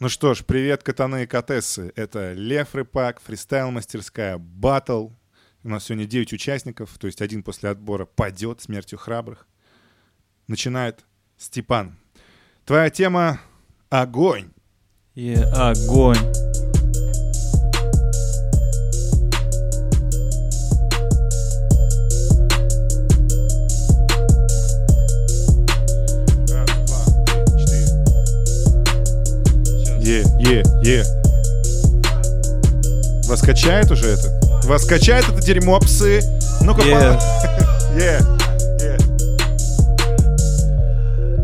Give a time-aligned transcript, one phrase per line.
[0.00, 1.92] Ну что ж, привет, катаны и катессы.
[1.94, 5.10] Это Лев Рыпак, фристайл-мастерская, батл.
[5.62, 9.46] У нас сегодня 9 участников, то есть один после отбора падет смертью храбрых.
[10.46, 11.04] Начинает
[11.36, 11.98] Степан.
[12.64, 13.42] Твоя тема—
[13.90, 14.52] огонь.
[15.14, 16.16] И огонь.
[30.84, 31.04] Е, е.
[33.28, 34.28] Вас качает уже это?
[34.66, 36.20] Вас качает это дерьмо, псы?
[36.62, 37.20] Ну-ка, по-
[38.00, 38.20] Е,
[38.80, 38.96] е.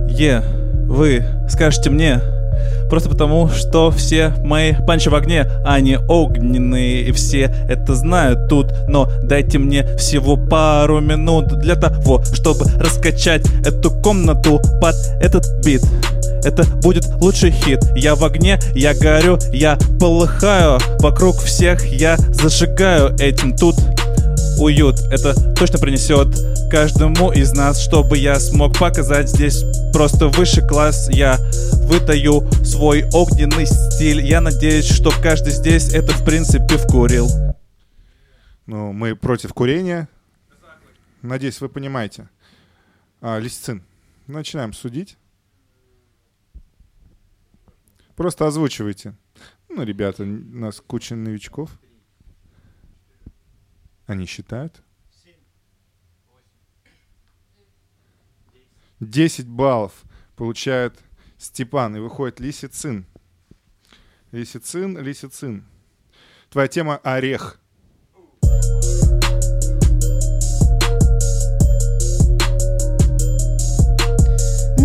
[0.09, 0.43] Е,
[0.89, 2.21] вы скажете мне,
[2.89, 8.73] просто потому, что все мои панчи в огне, они огненные, и все это знают тут.
[8.89, 15.83] Но дайте мне всего пару минут для того, чтобы раскачать эту комнату под этот бит.
[16.45, 17.81] Это будет лучший хит.
[17.97, 20.79] Я в огне, я горю, я полыхаю.
[21.01, 23.77] Вокруг всех я зажигаю этим тут
[24.59, 25.01] уют.
[25.11, 26.29] Это точно принесет
[26.71, 31.09] каждому из нас, чтобы я смог показать здесь просто высший класс.
[31.11, 31.39] Я
[31.85, 34.21] вытаю свой огненный стиль.
[34.21, 37.29] Я надеюсь, что каждый здесь это в принципе вкурил.
[38.67, 40.09] Ну, мы против курения.
[41.23, 42.29] Надеюсь, вы понимаете.
[43.21, 43.83] А, Лисицин,
[44.27, 45.17] начинаем судить.
[48.17, 49.15] Просто озвучивайте.
[49.69, 51.71] Ну, ребята, у нас куча новичков.
[54.07, 54.83] Они считают?
[59.01, 60.05] 10 баллов
[60.37, 60.99] получает
[61.37, 61.97] Степан.
[61.97, 63.05] И выходит Лисицин.
[64.33, 65.67] Лисицин, Лисицин.
[66.49, 67.61] Твоя тема— орех.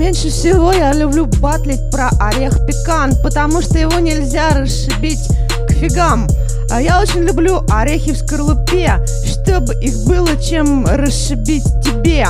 [0.02, 5.20] Меньше всего я люблю батлить про орех пекан, потому что его нельзя расшибить
[5.68, 6.28] к фигам.
[6.72, 12.26] А я очень люблю орехи в скорлупе, чтобы их было чем расшибить тебе.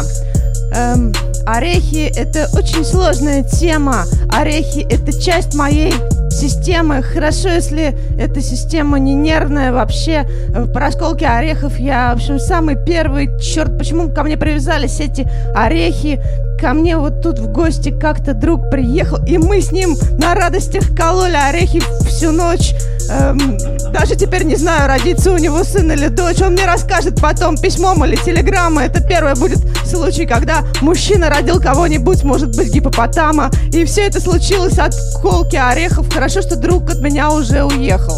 [0.74, 1.14] Эм,
[1.46, 4.06] орехи— это очень сложная тема.
[4.30, 5.94] Орехи— это часть моей
[6.32, 7.04] системы.
[7.04, 10.26] Хорошо, если эта система не нервная вообще.
[10.54, 13.30] Э, В расколке орехов я, в общем, самый первый.
[13.40, 16.22] Черт, почему ко мне привязались эти орехи?
[16.60, 20.96] Ко мне вот тут в гости как-то друг приехал, и мы с ним на радостях
[20.96, 22.74] кололи орехи всю ночь.
[23.10, 23.58] Эм,
[23.92, 26.42] даже теперь не знаю, родится у него сын или дочь.
[26.42, 28.86] Он мне расскажет потом письмом или телеграммой.
[28.86, 33.52] Это первый будет случай, когда мужчина родил кого-нибудь, может быть, гипопотама.
[33.74, 36.12] И все это случилось от колки орехов.
[36.12, 38.16] Хорошо, что друг от меня уже уехал.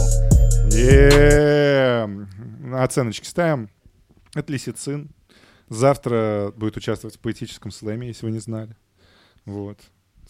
[0.72, 2.07] Е,
[2.73, 3.69] Оценочки ставим.
[4.35, 5.09] Это Лисицин.
[5.69, 8.75] Завтра будет участвовать в поэтическом слэме, если вы не знали.
[9.45, 9.79] Вот.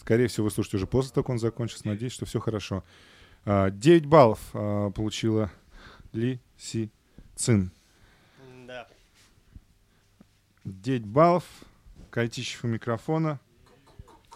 [0.00, 1.86] Скорее всего, вы слушаете уже после того, как он закончится.
[1.86, 2.84] Надеюсь, что все хорошо.
[3.46, 5.50] А, 9 баллов а, получила
[6.12, 7.70] Лисицин.
[8.66, 8.86] Да.
[10.64, 11.44] 9 баллов.
[12.10, 13.40] Кайтищев у микрофона.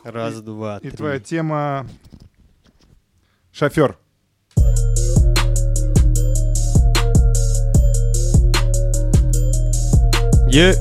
[0.05, 0.97] Раз, два, И три.
[0.97, 1.87] твоя тема
[3.53, 3.97] шофер.
[10.51, 10.75] Е.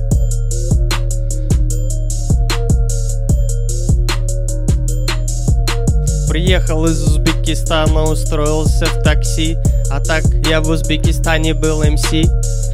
[6.29, 9.57] Приехал из Узбекистана, устроился в такси
[9.89, 12.05] А так я в Узбекистане был МС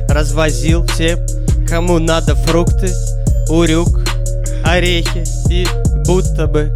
[0.10, 1.20] Развозил всем,
[1.68, 2.90] кому надо фрукты,
[3.50, 4.00] урюк,
[4.66, 5.68] орехи И
[6.06, 6.72] будто бы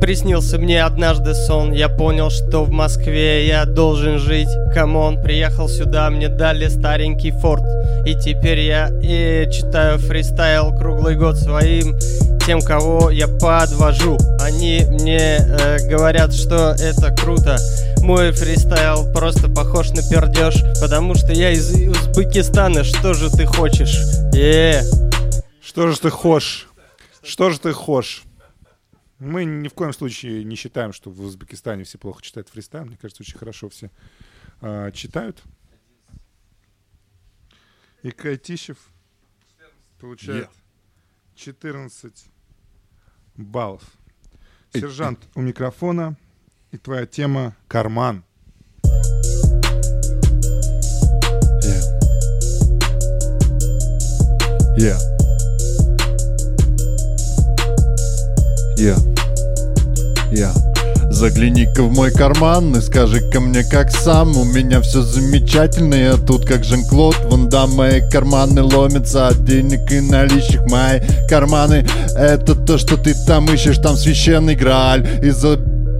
[0.00, 4.48] Приснился мне однажды сон, я понял, что в Москве я должен жить.
[4.72, 7.64] Come on, приехал сюда, мне дали старенький Форд.
[8.06, 11.98] И теперь я и читаю фристайл круглый год своим
[12.48, 14.16] тем, кого я подвожу.
[14.40, 17.58] Они мне э, говорят, что это круто.
[18.02, 22.84] Мой фристайл просто похож на пердеж, потому что я из Узбекистана.
[22.84, 23.98] Что же ты хочешь?
[24.32, 24.82] Е.
[25.60, 26.70] Что же ты хошь?
[27.22, 28.22] Что же ты хошь?
[29.18, 32.86] Мы ни в коем случае не считаем, что в Узбекистане все плохо читают фристайл.
[32.86, 33.90] Мне кажется, очень хорошо все
[34.62, 35.42] а, читают.
[38.02, 38.78] И Кайтищев
[40.00, 40.48] получает
[41.34, 42.30] 14
[43.38, 43.82] баллов.
[44.74, 46.16] Сержант у микрофона.
[46.70, 48.24] И твоя тема— карман.
[54.76, 54.98] Yeah.
[58.76, 58.98] Yeah.
[60.30, 60.67] Yeah.
[61.18, 66.46] Загляни-ка в мой карман и скажи-ка мне как сам У меня все замечательно, я тут
[66.46, 71.84] как Жан-Клод Вон да, мои карманы ломятся от денег и наличных Мои карманы
[72.16, 75.58] это то, что ты там ищешь Там священный грааль Из-за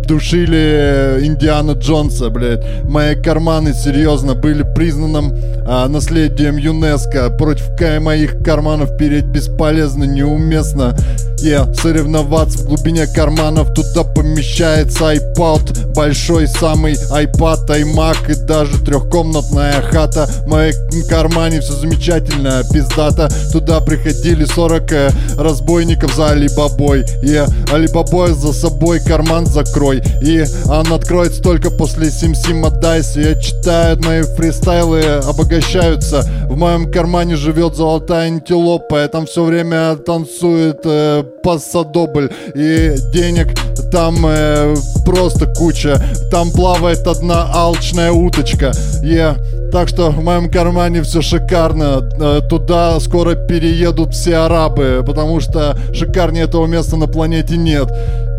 [0.09, 2.65] Индиана Джонса, блядь.
[2.85, 5.35] Мои карманы серьезно были признанным
[5.67, 7.29] а, наследием ЮНЕСКО.
[7.37, 7.69] Против
[8.01, 10.97] моих карманов переть бесполезно, неуместно.
[11.41, 15.95] Я соревноваться в глубине карманов Туда помещается iPod.
[15.95, 20.29] Большой самый iPad, iMac И даже трехкомнатная хата.
[20.45, 20.75] В моем
[21.09, 27.05] кармане все замечательно, пиздата Туда приходили 40 э, разбойников за Алибабой.
[27.23, 30.03] И Алибабой за собой карман закрой.
[30.23, 36.23] И он откроется только после Сим-Сим отдайся Я читаю мои фристайлы обогащаются.
[36.49, 39.05] В моем кармане живет золотая антилопа.
[39.05, 43.55] И там все время танцует э, пассадобль И денег
[43.91, 45.99] там э, просто куча
[46.31, 48.73] Там плавает одна алчная уточка
[49.03, 49.39] Я
[49.73, 52.01] так что в моем кармане все шикарно.
[52.19, 57.91] Э, Туда скоро переедут все арабы, потому что шикарнее этого места на планете нет.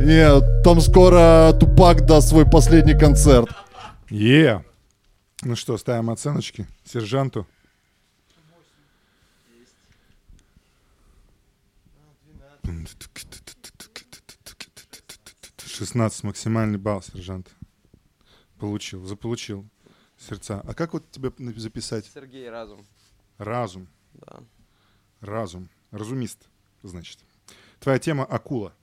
[0.02, 3.48] И там скоро Тупак даст свой последний концерт.
[4.10, 4.64] Е.
[5.44, 7.46] Ну что, ставим оценочки сержанту.
[15.66, 17.50] Шестнадцать максимальный балл, сержант.
[18.60, 19.66] Получил, заполучил
[20.18, 20.62] сердца.
[20.66, 22.06] А как вот тебе записать?
[22.14, 22.86] Сергей Разум.
[23.38, 24.44] Разум, Да.
[25.22, 26.50] разум, разумист,
[26.84, 27.20] значит.
[27.80, 28.74] Твоя тема акула.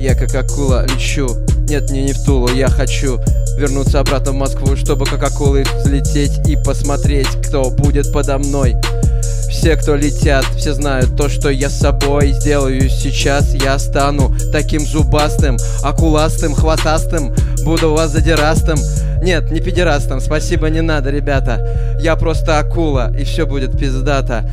[0.00, 1.26] Я как акула лечу
[1.68, 3.20] Нет, мне не в Тулу, я хочу
[3.58, 8.74] Вернуться обратно в Москву, чтобы как акулы взлететь И посмотреть, кто будет подо мной.
[9.50, 13.54] Все, кто летят, все знают то, что я с собой сделаю сейчас.
[13.54, 17.34] Я стану таким зубастым, акуластым, хвостастым
[17.64, 18.78] Буду вас задирастым
[19.22, 21.98] Нет, не педерастом, спасибо, не надо, ребята.
[22.00, 24.50] Я просто акула, и все будет пиздато.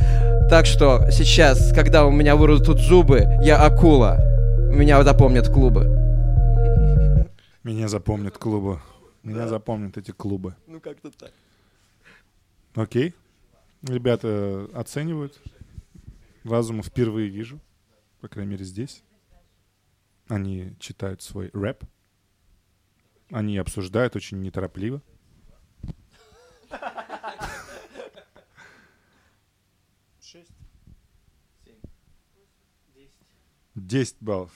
[0.50, 4.18] Так что сейчас, когда у меня вырастут зубы, я акула.
[4.70, 6.05] Меня запомнят клубы
[7.66, 8.80] Меня запомнят клубы.
[9.24, 10.54] Меня запомнят эти клубы.
[10.68, 11.32] Ну как-то так
[12.76, 13.12] Окей.
[13.82, 15.42] Ребята оценивают.
[16.44, 17.58] Разума впервые вижу.
[18.20, 19.02] По крайней мере, здесь.
[20.28, 21.82] Они читают свой рэп.
[23.32, 25.02] Они обсуждают очень неторопливо.
[33.74, 34.52] Десять баллов.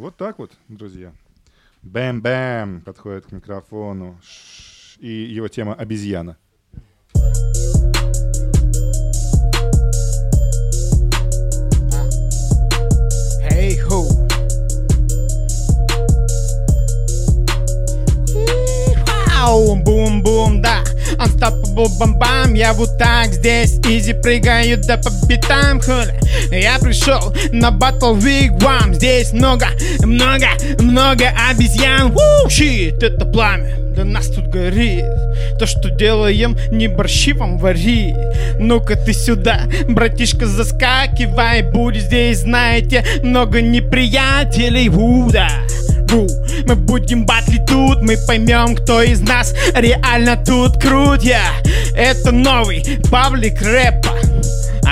[0.00, 1.12] Вот так вот, друзья.
[1.82, 4.18] Бэм-бэм подходит к микрофону.
[4.98, 6.38] И его тема обезьяна.
[19.84, 20.82] Бум-бум, да
[21.18, 26.18] Unstoppable бам-бам Я вот так здесь easy прыгаю да по битам хули.
[26.50, 29.66] Я пришел на батл вигвам Здесь много,
[30.02, 30.46] много,
[30.78, 32.12] много обезьян.
[32.12, 35.04] Ву, щит, это пламя для нас тут горит.
[35.58, 38.14] То, что делаем, не борщи вам варить
[38.58, 44.88] Ну-ка ты сюда, братишка, заскакивай Будет здесь, знаете, много неприятелей.
[44.88, 45.48] Вуда
[46.10, 46.26] Ру.
[46.66, 51.42] Мы будем батлить тут, мы поймем, кто из нас реально тут крут я.
[51.94, 54.10] Это новый паблик рэпа.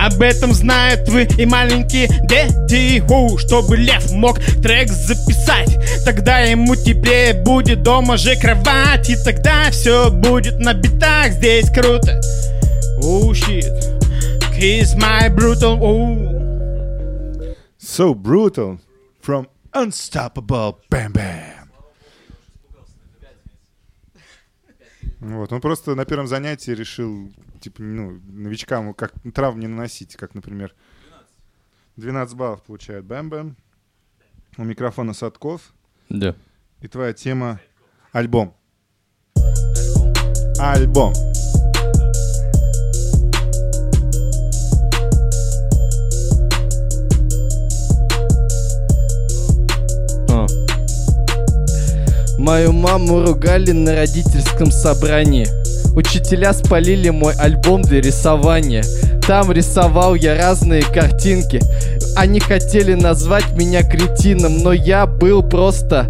[0.01, 6.77] Об этом знают вы и маленькие дети Ху, Чтобы лев мог трек записать Тогда ему
[6.77, 12.21] теплее будет дома же кровать И тогда все будет на битах Здесь круто
[13.03, 13.65] Oh shit
[14.57, 17.57] Kiss my brutal oh.
[17.79, 18.79] So brutal
[19.21, 21.69] from unstoppable bam bam.
[25.21, 30.35] Вот, он просто на первом занятии решил, типа, ну, новичкам как травм не наносить, как,
[30.35, 30.75] например,
[31.97, 33.57] 12 баллов получает Бэм-Бэм,
[34.59, 35.75] у микрофона Садков,
[36.09, 36.37] Да
[36.81, 37.61] и твоя тема—
[38.13, 38.55] альбом.
[40.59, 41.13] Альбом.
[52.39, 55.49] Мою маму ругали на родительском собрании.
[55.97, 58.85] Учителя спалили мой альбом для рисования.
[59.27, 61.61] Там рисовал я разные картинки.
[62.17, 66.07] Они хотели назвать меня кретином, но я был просто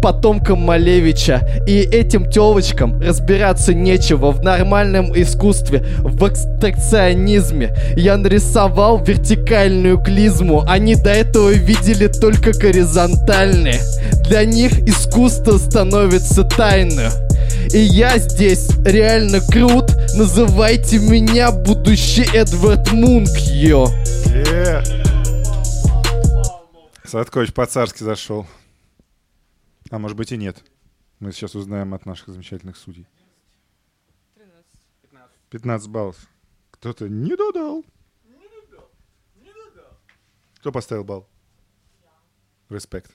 [0.00, 1.40] потомком Малевича.
[1.66, 7.74] И этим телочкам разбираться нечего в нормальном искусстве, в экстракционизме.
[7.96, 13.80] Я нарисовал вертикальную клизму, они до этого видели только горизонтальные.
[14.32, 17.10] Для них искусство становится тайной.
[17.70, 23.88] И я здесь реально крут Называйте меня будущий Эдвард Мунк, йо
[24.32, 24.82] Е.
[27.04, 28.46] Садкович по-царски зашел.
[29.90, 30.64] А может быть и нет.
[31.20, 33.06] Мы сейчас узнаем от наших замечательных судей.
[35.50, 36.16] 15 баллов.
[36.70, 37.84] Кто-то не додал.
[40.56, 41.28] Кто поставил балл?
[42.70, 43.12] Респект.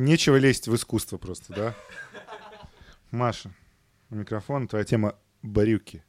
[0.00, 1.74] Нечего лезть в искусство просто, да?
[3.10, 3.50] Маша,
[4.08, 6.02] микрофон, твоя тема барюки.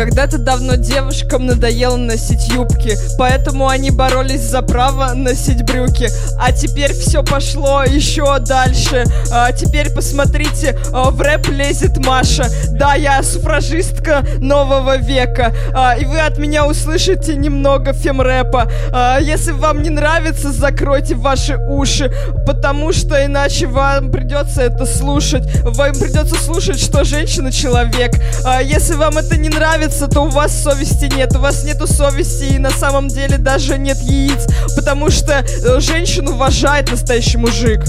[0.00, 6.08] Когда-то давно девушкам надоело носить юбки, поэтому они боролись за право носить брюки.
[6.38, 9.04] А теперь все пошло еще дальше.
[9.30, 12.46] А теперь посмотрите, а, в рэп лезет Маша.
[12.70, 15.52] Да, я суфражистка нового века.
[15.74, 18.72] А, и вы от меня услышите немного фемрэпа.
[18.94, 22.10] А, если вам не нравится, закройте ваши уши,
[22.46, 25.42] потому что иначе вам придется это слушать.
[25.62, 28.12] Вам придется слушать, что женщина человек.
[28.46, 31.34] А, если вам это не нравится, то у вас совести нет.
[31.36, 36.32] У вас нету совести и на самом деле даже нет яиц, потому что э, женщину
[36.32, 37.80] уважает настоящий мужик.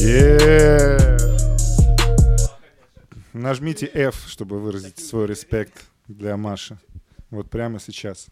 [0.00, 0.98] Е.
[3.32, 6.78] Нажмите F, чтобы выразить свой респект для Маши.
[7.30, 8.26] Вот прямо сейчас.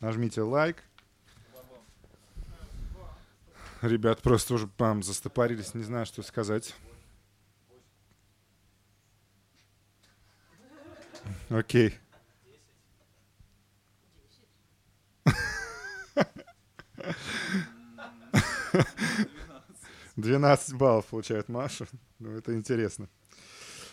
[0.00, 0.82] Нажмите лайк.
[3.82, 6.74] Ребят просто уже там застопорились, не знаю, что сказать.
[11.50, 11.94] Окей.
[20.16, 21.86] Двенадцать баллов получает Маша.
[22.18, 23.08] Ну, это интересно.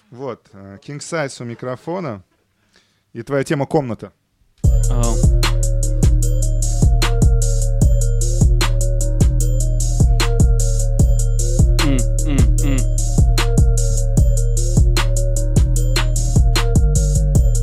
[0.09, 0.49] Вот.
[0.53, 2.23] э, King Size у микрофона.
[3.13, 4.13] И твоя тема комната.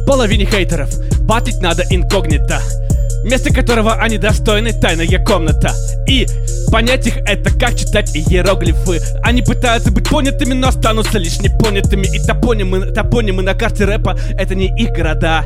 [0.06, 0.90] Половине хейтеров
[1.24, 2.60] батить надо инкогнито
[3.24, 5.72] Место которого они достойны, тайная комната.
[6.06, 6.26] И
[6.70, 9.00] понять их это как читать иероглифы.
[9.22, 12.06] Они пытаются быть понятыми, но останутся лишь непонятыми.
[12.06, 15.44] И топонимы, топонимы на карте рэпа это не их города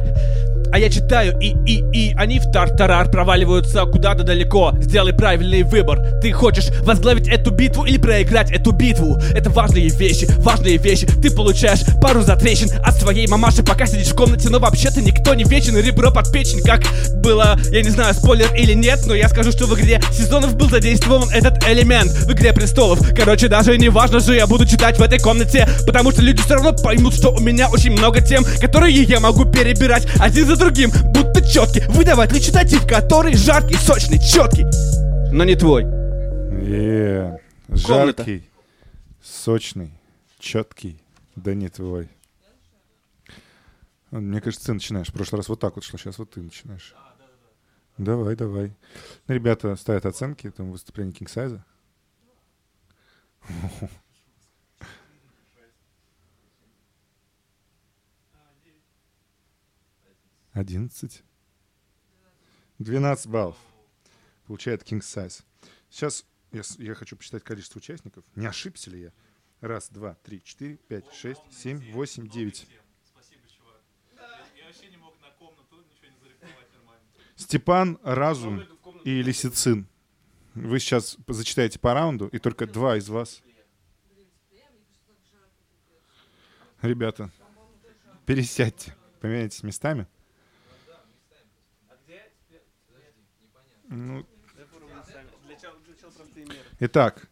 [0.72, 4.72] а я читаю и и и они в тартарар проваливаются куда-то далеко.
[4.80, 6.00] Сделай правильный выбор.
[6.20, 9.18] Ты хочешь возглавить эту битву или проиграть эту битву?
[9.34, 11.06] Это важные вещи, важные вещи.
[11.06, 15.44] Ты получаешь пару затрещин от своей мамаши, пока сидишь в комнате, но вообще-то никто не
[15.44, 15.76] вечен.
[15.76, 16.82] Ребро под печень, как
[17.16, 20.68] было, я не знаю, спойлер или нет, но я скажу, что в игре сезонов был
[20.68, 22.10] задействован этот элемент.
[22.10, 23.00] В игре престолов.
[23.16, 26.54] Короче, даже не важно же, я буду читать в этой комнате, потому что люди все
[26.54, 30.60] равно поймут, что у меня очень много тем, которые я могу перебирать один за за
[30.60, 34.64] другим, будто четкий Выдавать ли речитатив, который жаркий, сочный, четкий
[35.32, 37.38] Но не твой yeah.
[37.68, 38.48] Жаркий,
[39.22, 39.90] сочный,
[40.38, 41.00] четкий,
[41.34, 42.08] да не твой
[44.10, 45.08] Мне кажется, ты начинаешь.
[45.08, 47.14] В прошлый раз вот так вот шло, сейчас вот ты начинаешь а,
[47.98, 48.72] Давай, давай.
[49.28, 51.60] Ребята ставят оценки этому выступлению King Size.
[60.54, 61.22] 11.
[62.78, 63.56] 12 баллов
[64.46, 65.42] получает King Size.
[65.90, 68.24] Сейчас я, я хочу посчитать количество участников.
[68.36, 69.12] Не ошибся ли я?
[69.60, 72.66] Раз, два, три, четыре, пять, шесть, семь, восемь, девять.
[77.36, 78.62] Степан, Разум
[79.04, 79.88] и Лисицин.
[80.54, 83.42] Вы сейчас зачитаете по раунду, и только два из вас.
[86.80, 87.32] Ребята,
[88.26, 90.06] пересядьте, поменяйтесь местами.
[93.94, 94.26] Ну,
[96.80, 97.28] Итак,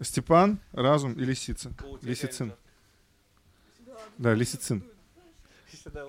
[0.00, 1.72] Степан, Разум и Лисица.
[2.02, 2.52] Лисицин.
[4.18, 4.84] Да, Лисицин.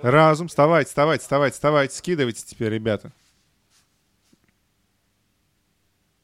[0.03, 3.11] Разум, вставайте, вставайте, вставайте, вставайте, скидывайте теперь, ребята.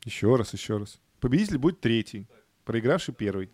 [0.04, 1.00] Еще раз, еще раз.
[1.20, 2.28] Победитель будет третий,
[2.64, 3.52] проигравший первый.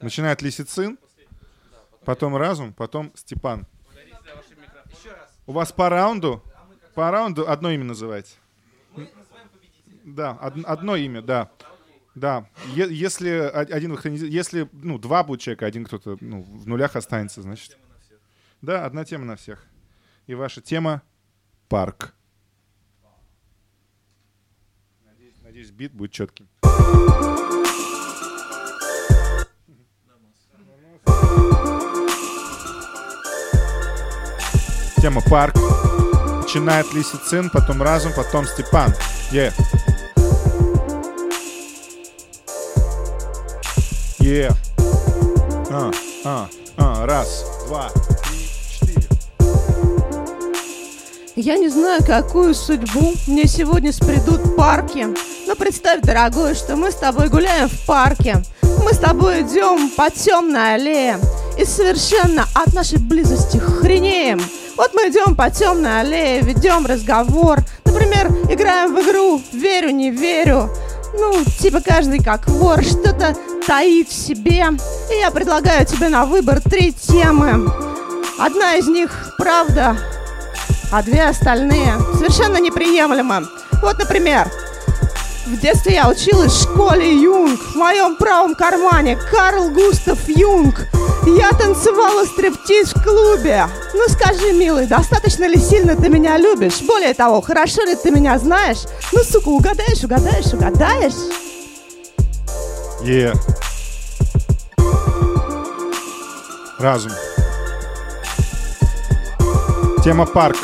[0.00, 0.98] Начинает Лисицин,
[2.04, 3.66] потом Разум, потом Степан.
[5.46, 6.42] У вас по раунду,
[6.94, 8.30] по раунду одно имя называйте.
[10.04, 11.50] Да, од- одно имя, да.
[12.14, 17.40] Да, Е- если один если ну два будет человека, один кто-то ну, в нулях останется,
[17.42, 17.78] значит.
[18.60, 19.64] Да, одна тема на всех.
[20.26, 21.02] И ваша тема
[21.68, 22.14] парк.
[25.06, 26.48] Надеюсь, надеюсь, бит будет четким.
[35.02, 35.56] Тема парк.
[36.42, 38.94] Начинает Лисицин, потом Разум, потом Степан.
[39.32, 39.52] Е.
[44.20, 44.52] Е.
[45.72, 45.90] А,
[46.24, 47.88] а, а, раз, два,
[48.28, 49.08] три, четыре.
[51.34, 55.08] Я не знаю, какую судьбу мне сегодня спредут парки.
[55.48, 58.40] Но представь, дорогой, что мы с тобой гуляем в парке.
[58.84, 61.18] Мы с тобой идем по темной аллее.
[61.58, 64.40] И совершенно от нашей близости хренеем.
[64.82, 67.60] Вот мы идем по темной аллее, ведем разговор.
[67.84, 70.68] Например, играем в игру «Верю, не верю».
[71.14, 74.66] Ну, типа каждый как вор что-то таит в себе.
[75.08, 77.70] И я предлагаю тебе на выбор три темы.
[78.40, 79.96] Одна из них правда,
[80.90, 83.46] а две остальные совершенно неприемлемы.
[83.82, 84.50] Вот, например,
[85.46, 87.60] в детстве я училась в школе Юнг.
[87.60, 90.88] В моем правом кармане Карл Густав Юнг.
[91.26, 93.66] Я танцевала стриптиз в клубе.
[93.94, 96.80] Ну скажи, милый, достаточно ли сильно ты меня любишь?
[96.82, 98.78] Более того, хорошо ли ты меня знаешь?
[99.12, 101.12] Ну, сука, угадаешь, угадаешь, угадаешь?
[103.02, 103.32] Е.
[106.78, 107.12] Разум.
[110.02, 110.58] Тема парк.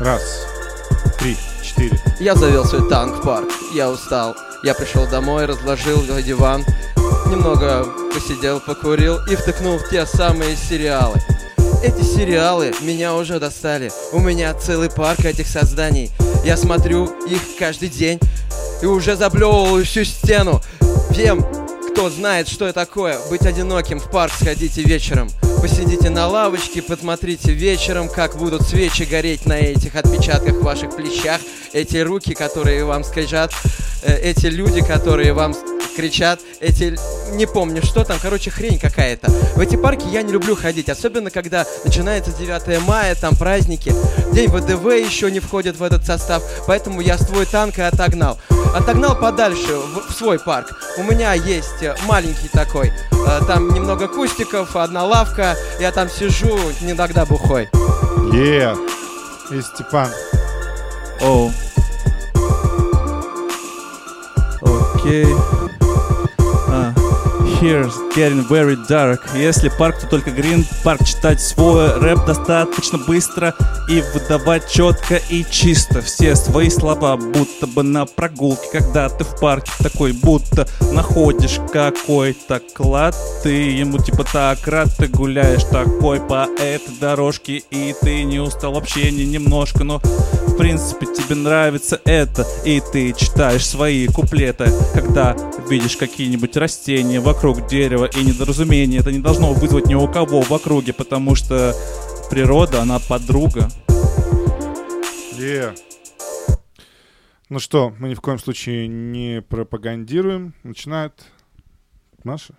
[0.00, 0.22] Раз,
[1.18, 1.98] три, четыре.
[2.20, 3.48] Я завел свой танк в парк.
[3.72, 4.36] Я устал.
[4.62, 6.64] Я пришел домой, разложил на диван,
[7.26, 11.20] немного посидел, покурил и втыкнул в те самые сериалы.
[11.82, 13.90] Эти сериалы меня уже достали.
[14.12, 16.10] У меня целый парк этих созданий.
[16.44, 18.18] Я смотрю их каждый день
[18.82, 20.60] и уже заблевываю всю стену.
[21.14, 21.44] Тем,
[21.90, 25.28] кто знает, что это такое, быть одиноким в парк сходите вечером.
[25.60, 31.40] Посидите на лавочке, посмотрите вечером, как будут свечи гореть на этих отпечатках в ваших плечах.
[31.72, 33.52] Эти руки, которые вам скричат,
[34.02, 35.54] э, эти люди, которые вам
[35.96, 36.96] кричат, эти...
[37.32, 39.30] Не помню, что там, короче, хрень какая-то.
[39.56, 43.92] В эти парки я не люблю ходить, особенно когда начинается 9 мая, там праздники.
[44.32, 48.38] День ВДВ еще не входит в этот состав, поэтому я свой танк и отогнал.
[48.74, 50.78] Отогнал подальше, в, в свой парк.
[50.98, 52.92] У меня есть э, маленький такой.
[53.12, 55.56] Э, Там немного кустиков, одна лавка.
[55.80, 57.68] Я там сижу, иногда бухой.
[58.32, 58.76] Е.
[59.50, 60.10] И Степан.
[61.20, 61.50] Оу.
[64.62, 65.26] Окей.
[65.26, 65.55] А,
[67.60, 69.20] Here's getting very dark.
[69.34, 71.02] Если парк, то только Green Парк.
[71.06, 73.54] Читать свой рэп достаточно быстро
[73.88, 76.02] и выдавать четко и чисто.
[76.02, 82.60] Все свои слова, будто бы на прогулке, когда ты в парке такой, будто находишь какой-то
[82.74, 88.38] клад, ты ему типа так рад, ты гуляешь такой по этой дорожке и ты не
[88.38, 94.70] устал вообще ни немножко, но в принципе тебе нравится это, и ты читаешь свои куплеты,
[94.94, 95.36] когда
[95.68, 98.98] видишь какие-нибудь растения вокруг дерева и недоразумения.
[98.98, 101.74] Это не должно вызвать ни у кого в округе, потому что
[102.30, 103.68] природа, она подруга.
[105.38, 105.74] Е.
[107.48, 110.54] Ну что, мы ни в коем случае не пропагандируем.
[110.64, 111.24] Начинает
[112.24, 112.58] Маша.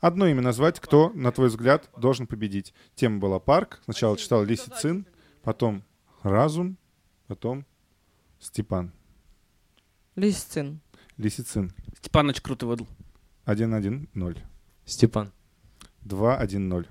[0.00, 2.74] Одно имя назвать, кто, на твой взгляд, должен победить.
[2.96, 3.80] Тема была парк.
[3.84, 5.06] Сначала читал Лисицин,
[5.42, 5.84] потом
[6.22, 6.76] Разум,
[7.28, 7.64] потом
[8.40, 8.92] Степан.
[10.16, 10.80] Лисицин.
[11.16, 11.72] Лисицин.
[11.98, 12.88] Степан очень круто выдал.
[13.46, 14.38] 1-1-0.
[14.84, 15.32] Степан.
[16.04, 16.86] 2-1-0.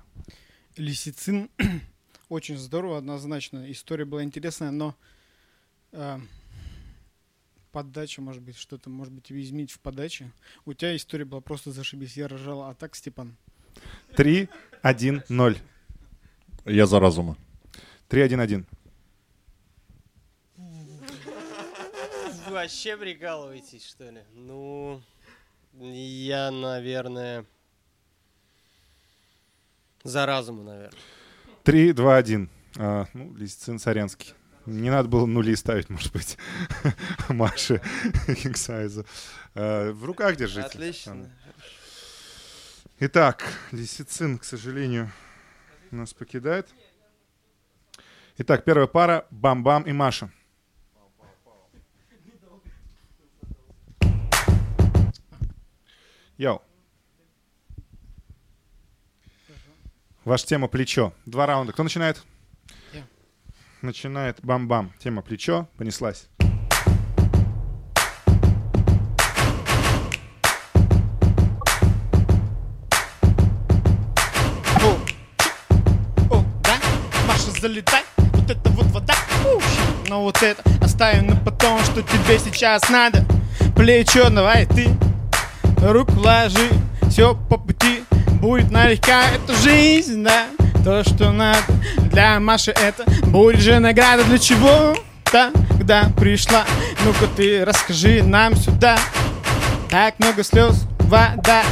[0.76, 1.50] Лисицин.
[2.28, 3.70] Очень здорово, однозначно.
[3.70, 4.94] История была интересная, но
[5.92, 6.18] э,
[7.72, 10.30] подача, может быть, что-то, может быть, изменить в подаче.
[10.64, 13.36] У тебя история была просто зашибись, я рожал, а так, Степан.
[14.16, 15.58] 3-1-0.
[16.66, 17.36] Я за разума.
[18.08, 18.64] 3-1-1.
[22.46, 24.20] Вы вообще прикалываетесь, что ли?
[24.34, 25.02] Ну,
[25.72, 27.46] я, наверное,
[30.04, 30.98] за разуму, наверное.
[31.64, 32.48] 3-2-1.
[32.78, 34.34] А, ну, Лисицин Сарянский.
[34.64, 36.38] Не надо было нули ставить, может быть,
[37.28, 37.80] Маше
[38.42, 39.04] Кингсайзу.
[39.54, 40.66] А, В руках держите.
[40.66, 41.30] Отлично.
[43.00, 45.10] Итак, Лисицин, к сожалению,
[45.90, 46.68] нас покидает.
[48.38, 50.30] Итак, первая пара Бам-Бам и Маша.
[56.42, 56.60] Йоу.
[60.24, 61.12] Ваша тема плечо.
[61.24, 61.72] Два раунда.
[61.72, 62.24] Кто начинает?
[62.92, 63.04] Я.
[63.80, 64.92] Начинает Бам-Бам.
[64.98, 65.68] Тема плечо.
[65.76, 66.26] Понеслась.
[74.80, 74.98] О,
[76.28, 76.76] о, да?
[77.28, 78.02] Маша, залетай.
[78.16, 79.14] Вот это вот вода.
[80.08, 83.24] Но вот это оставим на потом, что тебе сейчас надо.
[83.76, 84.88] Плечо, давай ты.
[85.82, 86.70] Руку ложи.
[87.10, 88.04] Все по пути.
[88.40, 90.46] Будет налегка эта жизнь, да.
[90.84, 91.60] то, что надо
[92.10, 96.64] Для Маши это будет же награда Для чего тогда пришла?
[97.04, 98.98] Ну-ка ты расскажи нам сюда
[99.90, 101.62] Так много слез, вода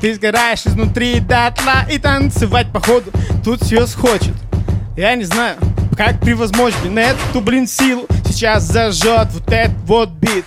[0.00, 3.10] Ты сгораешь изнутри дотла И танцевать походу
[3.44, 4.34] тут слез хочет
[4.96, 5.56] Я не знаю,
[5.96, 10.44] как превозмочь, блин, эту, блин, силу Сейчас зажжет вот этот вот бит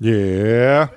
[0.00, 0.88] Yeah.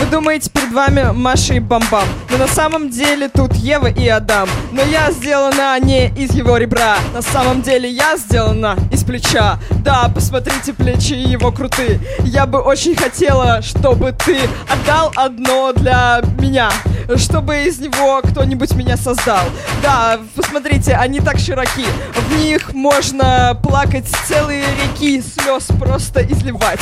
[0.00, 2.08] Вы думаете, перед вами Маша и Бамбам.
[2.30, 4.48] Но на самом деле тут Ева и Адам.
[4.72, 6.96] Но я сделана не из его ребра.
[7.12, 9.58] На самом деле я сделана из плеча.
[9.84, 12.00] Да, посмотрите, плечи его крутые.
[12.20, 14.38] Я бы очень хотела, чтобы ты
[14.70, 16.70] отдал одно для меня.
[17.16, 19.44] Чтобы из него кто-нибудь меня создал.
[19.82, 21.84] Да, посмотрите, они так широки.
[22.14, 26.80] В них можно плакать целые реки слез просто изливать.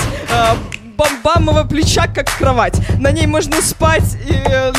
[0.99, 2.75] Бамбамового плеча, как кровать.
[2.99, 4.73] На ней можно спать и э,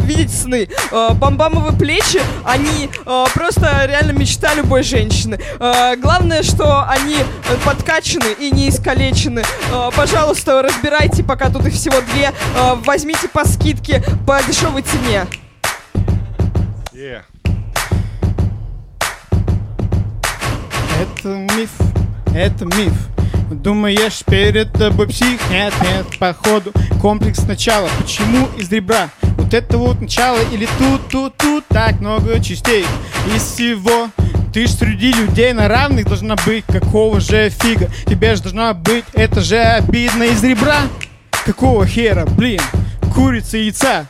[0.00, 0.68] видеть сны.
[0.90, 5.38] Э, бамбамовые плечи, они э, просто реально мечта любой женщины.
[5.60, 9.44] Э, главное, что они э, подкачаны и не искалечены.
[9.70, 12.32] Э, пожалуйста, разбирайте, пока тут их всего две.
[12.56, 15.26] Э, возьмите по скидке по дешевой цене.
[16.94, 17.20] Yeah.
[20.98, 21.70] Это миф,
[22.34, 23.15] это миф
[23.50, 25.40] Думаешь, перед тобой псих?
[25.50, 27.88] Нет, нет, походу комплекс начала.
[28.00, 29.10] Почему из ребра?
[29.38, 32.84] Вот это вот начало или тут, тут, тут Так много частей?
[33.34, 34.10] Из всего
[34.52, 36.64] ты ж среди людей на равных должна быть.
[36.66, 37.88] Какого же фига?
[38.06, 39.04] Тебе же должна быть.
[39.12, 40.82] Это же обидно из ребра.
[41.44, 42.60] Какого хера, блин?
[43.14, 44.06] Курица и яйца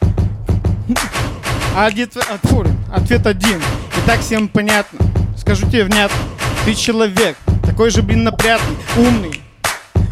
[1.77, 2.17] ответ,
[2.93, 3.59] ответ один.
[3.59, 4.99] И так всем понятно.
[5.37, 6.19] Скажу тебе внятно.
[6.65, 7.37] Ты человек
[7.77, 9.43] такой же, блин, напрятный, умный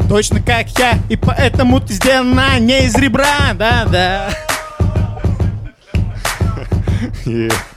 [0.07, 4.29] Точно как я, и поэтому ты сделана не из ребра, да-да
[7.25, 7.51] Yeah.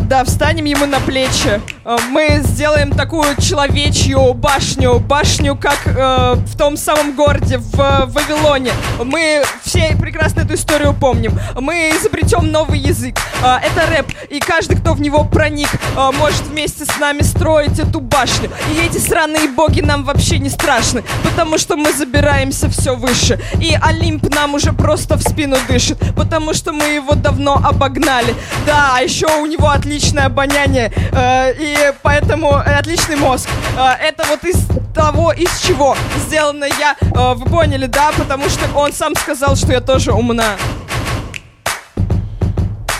[0.00, 1.60] да, встанем ему на плечи.
[1.84, 8.72] Э, мы сделаем такую человечью башню, башню, как э, в том самом городе, в Вавилоне.
[9.02, 11.38] Мы все прекрасно эту историю помним.
[11.54, 13.18] Мы изобретем новый язык.
[13.42, 17.78] Э, это рэп, и каждый, кто в него проник, э, может вместе с нами строить
[17.78, 18.50] эту башню.
[18.72, 23.40] И эти сраные боги нам вообще не страшны, потому что мы забираемся все выше.
[23.60, 28.34] И Олимп нам уже просто в спину дышит, потому что мы его давно обогнали.
[28.66, 33.48] Да, а еще у него отличное обоняние, э, и поэтому отличный мозг.
[33.78, 35.96] Э, это вот из того, из чего
[36.26, 36.96] сделано я.
[37.00, 38.10] Э, вы поняли, да?
[38.18, 40.56] Потому что он сам сказал, что я тоже умна.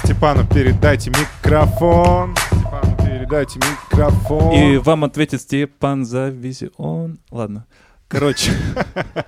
[0.05, 2.37] Степану передайте микрофон.
[2.37, 4.53] Степану передайте микрофон.
[4.53, 7.19] И вам ответит Степан Завизион.
[7.33, 7.67] Ладно.
[8.07, 8.53] Короче.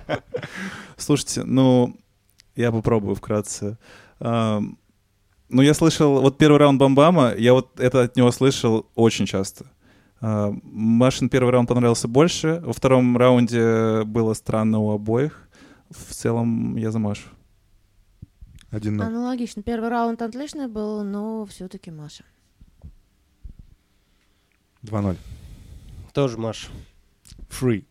[0.97, 1.93] Слушайте, ну,
[2.55, 3.77] я попробую вкратце.
[5.49, 9.65] Ну, я слышал, вот первый раунд Бамбама, я вот это от него слышал очень часто.
[10.21, 15.49] А, Машин первый раунд понравился больше, во втором раунде было странно у обоих.
[15.89, 17.29] В целом я за Машу.
[18.69, 19.07] Один ноль.
[19.07, 19.63] Аналогично.
[19.63, 22.23] Первый раунд отличный был, но все-таки Маша.
[24.83, 25.17] 2-0.
[26.13, 26.69] Тоже Маша.
[27.49, 27.85] Free.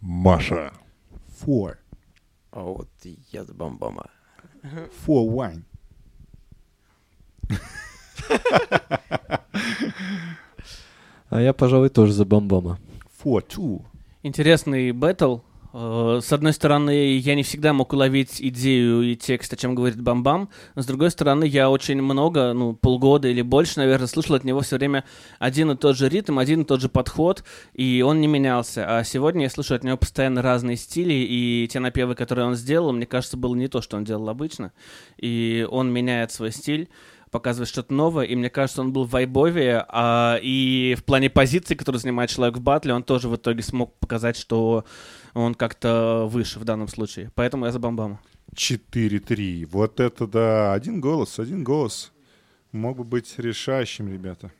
[0.00, 0.72] Маша.
[1.40, 1.76] Four.
[2.50, 2.88] А вот
[3.30, 4.10] я за бамбама.
[5.06, 5.62] Four wine.
[11.30, 12.78] А я, пожалуй, тоже за бомбома.
[13.22, 13.82] Four two.
[14.22, 15.38] Интересный бэтл.
[15.72, 20.00] Э, С одной стороны, я не всегда мог уловить идею и текст, о чем говорит
[20.00, 20.48] Бамбам.
[20.74, 24.76] С другой стороны, я очень много, ну, полгода или больше, наверное, слышал от него все
[24.76, 25.04] время
[25.38, 28.98] один и тот же ритм, один и тот же подход, и он не менялся.
[28.98, 32.92] А сегодня я слышу от него постоянно разные стили, и те напевы, которые он сделал,
[32.92, 34.72] мне кажется, было не то, что он делал обычно.
[35.18, 36.88] И он меняет свой стиль
[37.30, 41.74] показывает что-то новое, и мне кажется, он был в вайбовее, а, и в плане позиции,
[41.74, 44.84] которую занимает человек в батле, он тоже в итоге смог показать, что
[45.34, 47.30] он как-то выше в данном случае.
[47.34, 48.20] Поэтому я за Бамбама.
[48.54, 49.66] 4-3.
[49.66, 50.72] Вот это да.
[50.72, 52.12] Один голос, один голос.
[52.72, 54.50] Мог бы быть решающим, ребята.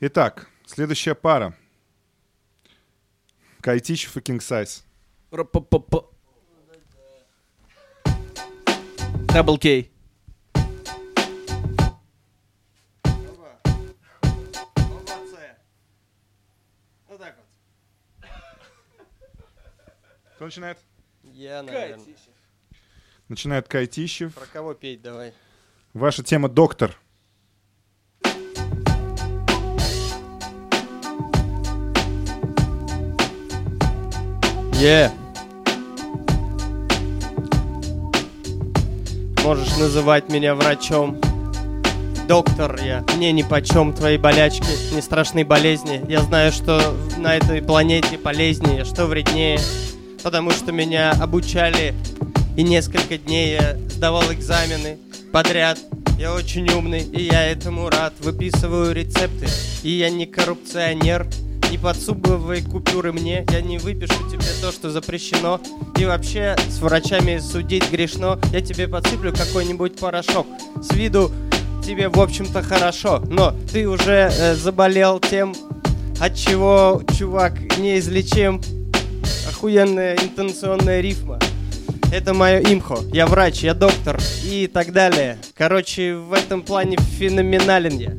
[0.00, 1.54] Итак, следующая пара.
[3.60, 4.84] Кайтичев и.
[5.30, 6.00] Р-п-п-п.
[9.32, 9.91] Дабл Кей.
[20.44, 20.78] Начинает?
[21.22, 22.04] Я, наверное.
[23.28, 24.34] Начинает Кайтищев.
[24.34, 25.32] Про кого петь давай?
[25.94, 26.96] Ваша тема «Доктор».
[34.74, 35.12] Е.
[39.44, 41.20] Можешь называть меня врачом.
[42.26, 46.04] Доктор я, мне ни почем твои болячки, не страшные болезни.
[46.08, 49.58] Я знаю, что на этой планете полезнее, что вреднее.
[50.22, 51.94] Потому что меня обучали,
[52.56, 54.98] и несколько дней я сдавал экзамены
[55.32, 55.78] подряд.
[56.18, 58.14] Я очень умный, и я этому рад.
[58.20, 59.48] Выписываю рецепты,
[59.82, 61.26] и я не коррупционер.
[61.70, 65.58] Не подсубывай купюры мне, я не выпишу тебе то, что запрещено.
[65.96, 68.38] И вообще с врачами судить грешно.
[68.52, 70.46] Я тебе подсыплю какой-нибудь порошок.
[70.82, 71.32] С виду
[71.82, 73.22] тебе, в общем-то, хорошо.
[73.26, 75.54] Но ты уже э, заболел тем,
[76.20, 78.60] от чего, чувак, неизлечим.
[79.62, 81.38] Охуенная интенционная рифма.
[82.12, 82.98] Это мое имхо.
[83.12, 85.38] Я врач, я доктор и так далее.
[85.56, 88.10] Короче, в этом плане феноменален я.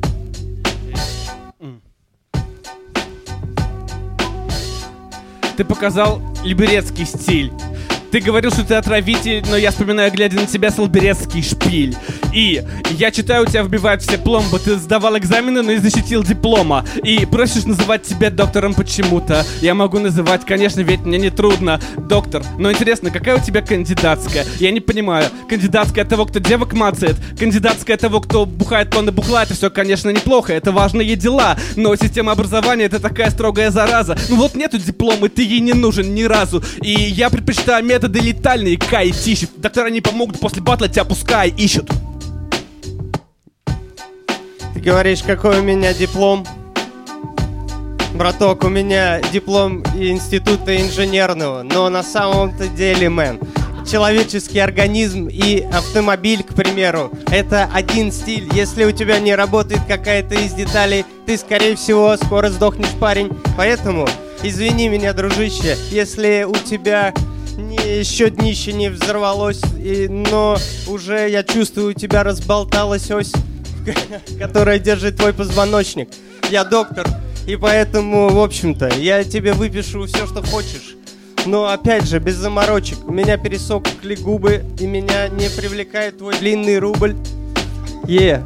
[5.58, 7.52] Ты показал либерецкий стиль.
[8.10, 11.94] Ты говорил, что ты отравитель, но я вспоминаю, глядя на тебя, салберецкий шпиль.
[12.34, 14.58] И я читаю, у тебя вбивают все пломбы.
[14.58, 16.84] Ты сдавал экзамены, но не защитил диплома.
[17.04, 19.46] И просишь называть тебя доктором почему-то.
[19.60, 21.80] Я могу называть, конечно, ведь мне не трудно.
[21.96, 24.44] Доктор, но интересно, какая у тебя кандидатская?
[24.58, 25.30] Я не понимаю.
[25.48, 27.16] Кандидатская того, кто девок мацает.
[27.38, 29.44] Кандидатская того, кто бухает тонны бухла.
[29.44, 30.52] Это все, конечно, неплохо.
[30.52, 31.56] Это важные дела.
[31.76, 34.18] Но система образования это такая строгая зараза.
[34.28, 36.64] Ну вот нету диплома, ты ей не нужен ни разу.
[36.82, 39.12] И я предпочитаю методы летальные, Кай.
[39.56, 41.90] Доктора не помогут, после батла тебя пускай ищут.
[44.74, 46.44] Ты говоришь, какой у меня диплом?
[48.12, 53.38] Браток, у меня диплом института инженерного, но на самом-то деле, мэн,
[53.88, 58.48] человеческий организм и автомобиль, к примеру, это один стиль.
[58.52, 63.30] Если у тебя не работает какая-то из деталей, ты, скорее всего, скоро сдохнешь, парень.
[63.56, 64.08] Поэтому,
[64.42, 67.14] извини меня, дружище, если у тебя
[67.56, 70.56] не, еще днище не взорвалось, и, но
[70.88, 73.32] уже, я чувствую, у тебя разболталась ось,
[74.38, 76.08] которая держит твой позвоночник.
[76.50, 77.06] Я доктор,
[77.46, 80.96] и поэтому, в общем-то, я тебе выпишу все, что хочешь.
[81.46, 83.06] Но опять же, без заморочек.
[83.06, 87.14] У меня пересохли губы, и меня не привлекает твой длинный рубль.
[88.06, 88.44] Е.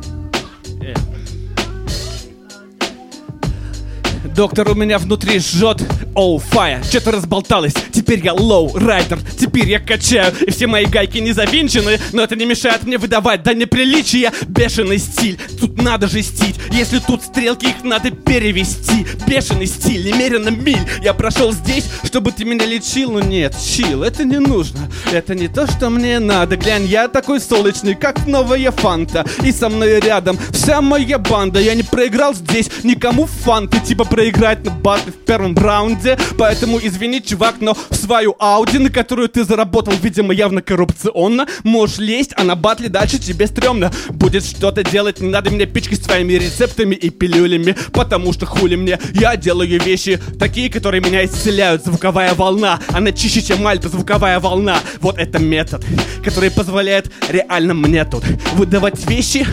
[4.35, 5.83] Доктор у меня внутри жжет
[6.19, 7.75] Оу, fire, что-то разболталось.
[7.93, 10.35] Теперь я lowrider, теперь я качаю.
[10.45, 12.01] И все мои гайки не завинчены.
[12.13, 13.45] Но это не мешает мне выдавать.
[13.45, 16.57] До неприличия Бешеный стиль, тут надо жестить.
[16.73, 19.07] Если тут стрелки, их надо перевести.
[19.29, 20.81] Бешеный стиль, немерено миль.
[21.05, 23.13] Я прошел здесь, чтобы ты меня лечил.
[23.13, 24.91] Но нет, chill, это не нужно.
[25.13, 26.57] Это не то, что мне надо.
[26.57, 29.25] Глянь, я такой солнечный, как новая фанта.
[29.45, 31.61] И со мной рядом вся моя банда.
[31.61, 33.79] Я не проиграл здесь никому фанты.
[33.79, 36.08] Типа проиграть на батле в первом раунде
[36.39, 41.99] Поэтому извини, чувак, но в свою Ауди, на которую ты заработал, видимо, явно коррупционно Можешь
[41.99, 43.91] лезть, а на батле дальше тебе стрёмно.
[44.11, 48.99] Будет что-то делать, не надо меня пичкать своими рецептами и пилюлями Потому что хули мне,
[49.15, 51.85] я делаю вещи такие, которые меня исцеляют.
[51.85, 54.79] Звуковая волна, она чище, чем альта, звуковая волна.
[55.01, 55.85] Вот это метод,
[56.25, 59.47] который позволяет реально мне тут выдавать вещи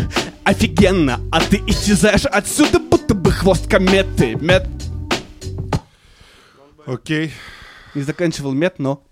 [0.46, 4.36] офигенно А ты исчезаешь отсюда, будто бы хвост кометы.
[4.40, 4.64] Мет...
[6.86, 7.32] Окей.
[7.94, 9.04] Не заканчивал мет, но...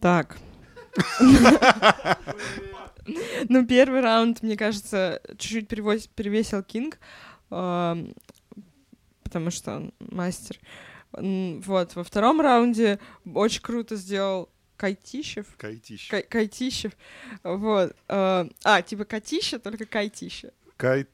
[0.00, 0.38] Так.
[3.48, 6.98] Ну, первый раунд, мне кажется, чуть-чуть перевесил Кинг,
[7.48, 8.12] потому
[9.50, 10.58] что он мастер.
[11.12, 15.46] Вот, во втором раунде очень круто сделал Кайтищев.
[15.56, 16.10] Кайтищ.
[16.10, 16.92] Кай- Кайтищев.
[17.42, 17.96] Вот.
[18.08, 20.52] э, А, типа Катища, только Кайтища.
[20.76, 21.08] Кайт.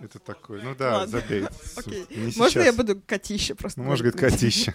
[0.00, 0.62] Это такой.
[0.62, 1.20] Ну да, Ладно.
[1.20, 1.44] забей.
[1.76, 2.06] Окей.
[2.10, 2.64] Не Можно сейчас.
[2.64, 3.80] я буду Катища просто?
[3.80, 4.74] Ну, может, говорит, Катища.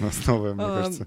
[0.00, 1.06] У нас новая, мне кажется,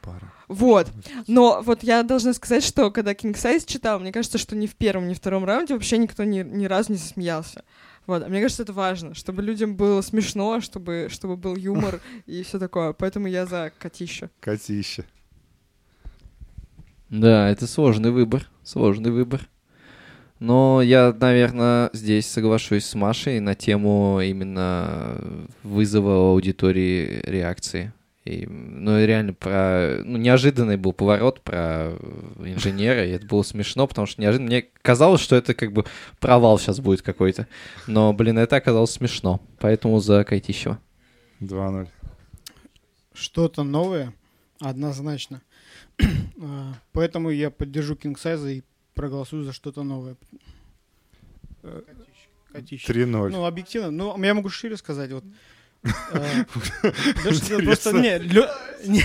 [0.00, 0.32] пара.
[0.48, 0.90] Вот.
[1.28, 4.74] Но вот я должна сказать, что когда King Size читал, мне кажется, что ни в
[4.74, 7.64] первом, ни в втором раунде вообще никто ни, ни разу не засмеялся.
[8.06, 8.22] Вот.
[8.24, 12.58] А мне кажется, это важно, чтобы людям было смешно, чтобы, чтобы был юмор и все
[12.58, 12.92] такое.
[12.92, 14.28] Поэтому я за Катища.
[14.40, 15.04] Катища.
[17.08, 19.48] Да, это сложный выбор, сложный выбор.
[20.42, 25.16] Но я, наверное, здесь соглашусь с Машей на тему именно
[25.62, 27.92] вызова у аудитории реакции.
[28.24, 30.02] И, ну, реально про...
[30.04, 31.92] Ну, неожиданный был поворот про
[32.40, 34.48] инженера, и это было смешно, потому что неожиданно...
[34.48, 35.84] Мне казалось, что это как бы
[36.18, 37.46] провал сейчас будет какой-то.
[37.86, 39.40] Но, блин, это оказалось смешно.
[39.60, 40.80] Поэтому за Кайтищева.
[41.40, 41.86] 2-0.
[43.14, 44.12] Что-то новое,
[44.58, 45.40] однозначно.
[46.44, 50.16] А, Поэтому я поддержу Size и проголосую за что-то новое.
[51.62, 51.82] Э,
[52.52, 52.92] Котище.
[52.92, 53.30] 3-0.
[53.30, 53.90] Ну, объективно.
[53.90, 55.10] Ну, я могу шире сказать.
[55.12, 55.24] Вот.
[55.82, 56.44] э,
[57.24, 57.62] Интересно.
[57.62, 57.92] просто...
[57.92, 59.02] Не,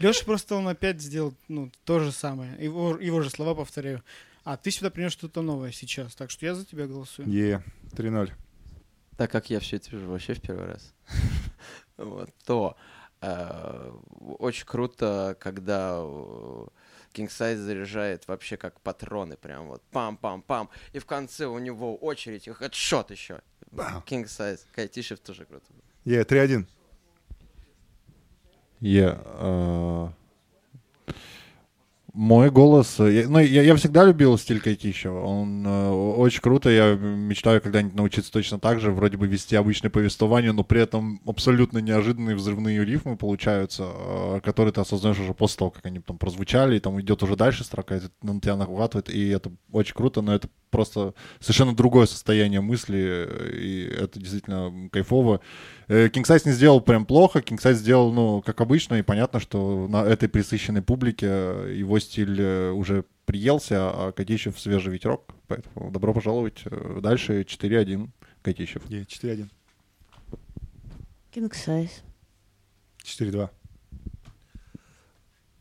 [0.00, 2.56] Лёша просто он опять сделал ну, то же самое.
[2.62, 4.02] Его, его же слова повторяю.
[4.44, 6.14] А ты сюда принес что-то новое сейчас.
[6.14, 7.28] Так что я за тебя голосую.
[7.28, 8.30] Е, 3-0.
[9.16, 10.92] Так как я все это вижу вообще в первый раз,
[11.96, 12.76] вот, то
[13.22, 13.92] э,
[14.38, 16.66] очень круто, когда э,
[17.16, 22.46] King Size заряжает вообще как патроны, прям вот пам-пам-пам, и в конце у него очередь,
[22.46, 23.40] и хедшот еще.
[24.06, 25.64] King Size, Кайтишев тоже круто.
[26.04, 26.66] Е, 3-1.
[28.80, 30.08] Я, э,
[32.16, 32.98] Мой голос...
[32.98, 35.20] э, я- ну, я, я всегда любил стиль Кайтищева.
[35.20, 36.70] Он э, очень круто.
[36.70, 38.90] Я мечтаю когда-нибудь научиться точно так же.
[38.90, 44.72] Вроде бы вести обычное повествование, но при этом абсолютно неожиданные взрывные рифмы получаются, э, которые
[44.72, 47.96] ты осознаешь уже после того, как они там прозвучали, и там идет уже дальше строка,
[47.96, 53.28] и на тебя нахватывает, и это очень круто, но это просто совершенно другое состояние мысли,
[53.60, 55.40] и это действительно кайфово.
[55.88, 59.40] Э, King Size не сделал прям плохо, King Size сделал, ну, как обычно, и понятно,
[59.40, 65.34] что на этой присыщенной публике э, его стиль э, уже приелся, а Котищев свежий ветерок,
[65.46, 66.64] поэтому добро пожаловать
[67.00, 68.08] дальше 4-1
[68.42, 68.82] Котищев.
[68.88, 69.48] Е, 4-1.
[71.32, 71.90] King Size.
[73.04, 73.50] 4-2.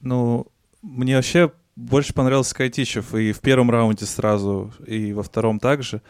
[0.02, 0.48] Ну,
[0.82, 6.02] мне вообще больше понравился Кайтичев и в первом раунде сразу, и во втором также.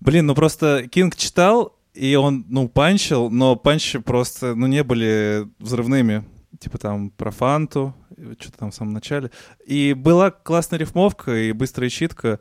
[0.00, 5.48] Блин, ну просто Кинг читал, и он, ну, панчил, но панчи просто, ну, не были
[5.58, 6.24] взрывными.
[6.60, 7.94] Типа там про фанту,
[8.38, 9.32] что-то там в самом начале.
[9.66, 12.38] И была классная рифмовка и быстрая читка,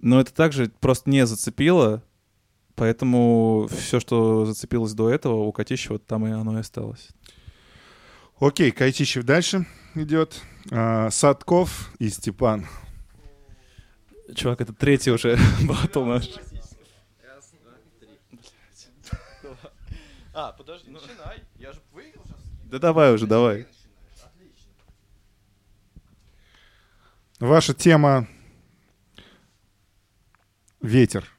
[0.00, 2.02] но это также просто не зацепило,
[2.74, 7.10] поэтому все, что зацепилось до этого, у Катищева там и оно и осталось.
[8.40, 10.42] Окей, Кайтищев дальше идет.
[10.70, 12.66] А, Садков и Степан.
[14.34, 16.28] Чувак, это третий уже батл наш.
[20.42, 21.44] А, подожди, начинай.
[21.58, 22.38] Я же выиграл сейчас.
[22.64, 23.66] Да давай уже, давай.
[27.38, 28.26] Ваша тема
[30.80, 31.30] ветер.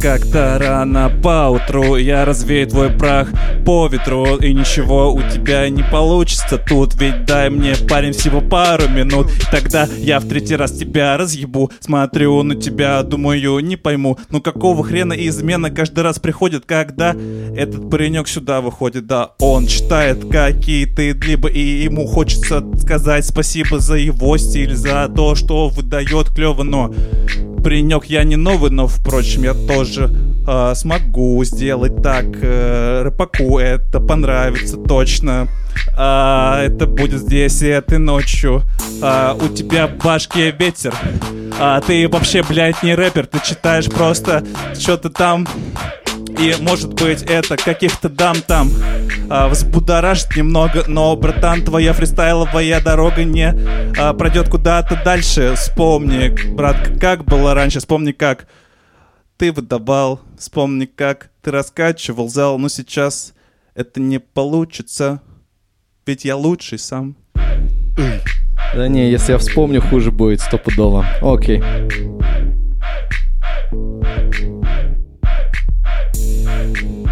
[0.00, 3.28] Как-то рано поутру я развею твой прах
[3.66, 8.88] по ветру И ничего у тебя не получится тут Ведь дай мне, парень, всего пару
[8.88, 11.70] минут Тогда я в третий раз тебя разъебу.
[11.80, 17.14] Смотрю на тебя, думаю, не пойму Ну какого хрена измена каждый раз приходит Когда
[17.54, 19.06] этот паренек сюда выходит?
[19.06, 25.34] Да, он читает какие-то либо И ему хочется сказать спасибо за его стиль За то,
[25.34, 26.90] что выдает клево, но
[27.62, 30.10] Паренек я не новый, но, впрочем, я тоже
[30.46, 32.24] а, смогу сделать так.
[32.42, 35.48] Э, рыбаку это понравится точно.
[35.96, 38.62] А, это будет здесь и этой ночью.
[39.02, 40.94] А, у тебя в башке ветер.
[41.58, 43.26] А, ты вообще, блядь, не рэпер.
[43.26, 44.44] Ты читаешь просто
[44.74, 45.46] что-то там.
[46.38, 48.70] И, может быть, это каких-то дам там
[49.28, 53.54] а, Взбудоражит немного Но, братан, твоя фристайловая дорога не
[53.98, 58.46] а, Пройдет куда-то дальше Вспомни, брат, как было раньше Вспомни, как
[59.36, 63.34] ты выдавал Вспомни, как ты раскачивал зал Но сейчас
[63.74, 65.20] это не получится
[66.06, 67.16] Ведь я лучший сам
[68.74, 71.04] Да не, если я вспомню, хуже будет стопудово.
[71.20, 71.62] Окей.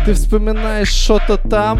[0.09, 1.79] Ты вспоминаешь что-то там,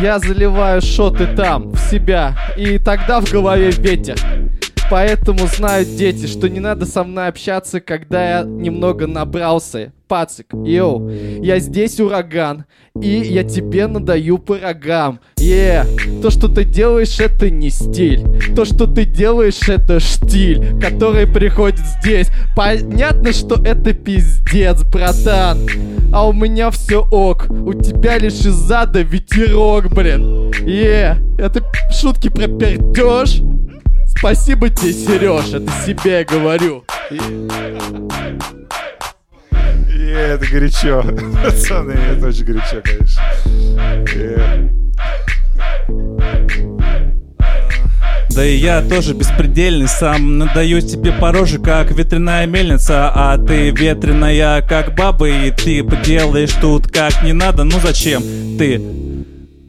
[0.00, 4.16] я заливаю шоты там, в себя, и тогда в голове ветер.
[4.90, 9.92] Поэтому знают дети, что не надо со мной общаться, когда я немного набрался.
[10.08, 12.64] Пацик, йоу, я здесь ураган,
[12.98, 15.20] и я тебе надаю по рогам.
[15.36, 15.84] Е,
[16.22, 18.22] то, что ты делаешь, это не стиль.
[18.56, 22.28] То, что ты делаешь, это штиль, который приходит здесь.
[22.56, 25.58] Понятно, что это пиздец, братан.
[26.14, 30.52] А у меня все ок, у тебя лишь из зада ветерок, блин.
[30.64, 31.60] Е, это
[31.90, 33.42] шутки про пердеж.
[34.16, 36.84] Спасибо тебе, Сереж, это себе говорю.
[39.90, 41.02] Е, это горячо.
[41.42, 43.20] Пацаны, это очень горячо, конечно.
[44.14, 44.70] Е.
[48.34, 53.12] Да и я тоже беспредельный сам Надаю тебе по роже, как ветряная мельница.
[53.14, 57.62] А ты ветреная, как баба И ты поделаешь тут как не надо.
[57.62, 58.22] Ну зачем
[58.58, 58.82] ты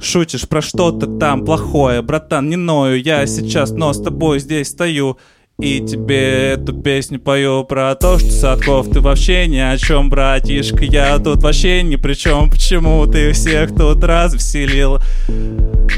[0.01, 5.17] шутишь про что-то там плохое Братан, не ною, я сейчас, но с тобой здесь стою
[5.59, 10.83] И тебе эту песню пою про то, что Садков, ты вообще ни о чем, братишка.
[10.85, 14.99] Я тут вообще ни при чем, почему ты всех тут развеселил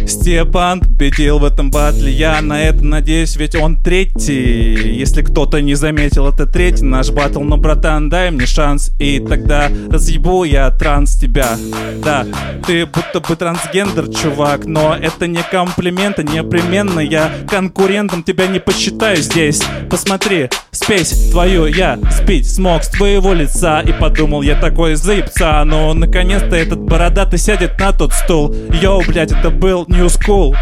[0.07, 4.97] Степан победил в этом батле, я на это надеюсь, ведь он третий.
[4.97, 7.41] Если кто-то не заметил, это третий наш батл.
[7.41, 11.57] Но, братан, дай мне шанс, и тогда разъебу я транс тебя.
[12.03, 12.25] Да,
[12.65, 18.59] ты будто бы трансгендер, чувак Но это не комплимент, а непременно Я конкурентом тебя не
[18.59, 19.61] посчитаю здесь.
[19.89, 23.81] Посмотри, спесь твою я спить смог с твоего лица.
[23.81, 28.55] И подумал я такой заебца Но наконец-то этот бородатый сядет на тот стул.
[28.81, 30.55] Йоу, блядь, это был new school.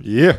[0.00, 0.38] Yeah.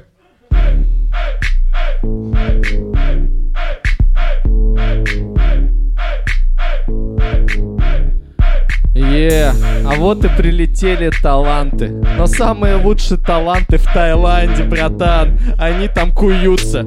[9.30, 11.90] А вот и прилетели таланты.
[12.18, 15.38] Но самые лучшие таланты в Таиланде, братан.
[15.58, 16.86] Они там куются.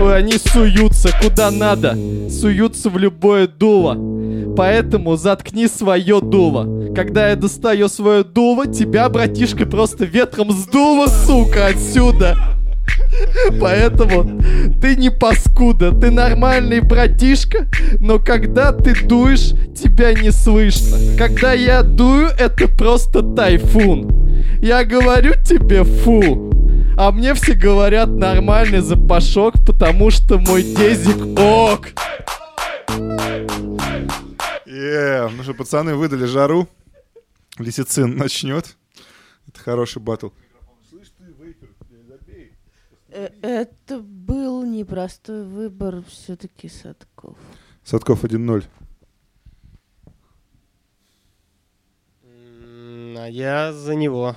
[0.00, 1.96] Ой, они суются куда надо.
[2.30, 3.96] Суются в любое дуло.
[4.56, 6.94] Поэтому заткни свое дуло.
[6.94, 12.36] Когда я достаю свое дуло, тебя, братишка, просто ветром сдуло, сука, отсюда.
[13.60, 14.40] Поэтому
[14.80, 17.68] ты не паскуда, ты нормальный братишка,
[18.00, 20.98] но когда ты дуешь, тебя не слышно.
[21.16, 24.28] Когда я дую, это просто тайфун.
[24.60, 26.52] Я говорю тебе фу.
[26.96, 31.88] А мне все говорят нормальный запашок, потому что мой дезик ок.
[34.66, 35.28] Е.
[35.28, 36.68] Ну что, пацаны выдали жару.
[37.58, 38.76] Лисицин начнет.
[39.46, 40.28] Это хороший батл.
[43.08, 47.36] Э, Это был непростой выбор все-таки Садков.
[47.84, 48.64] Садков 1-0.
[52.24, 54.34] М, А я за него.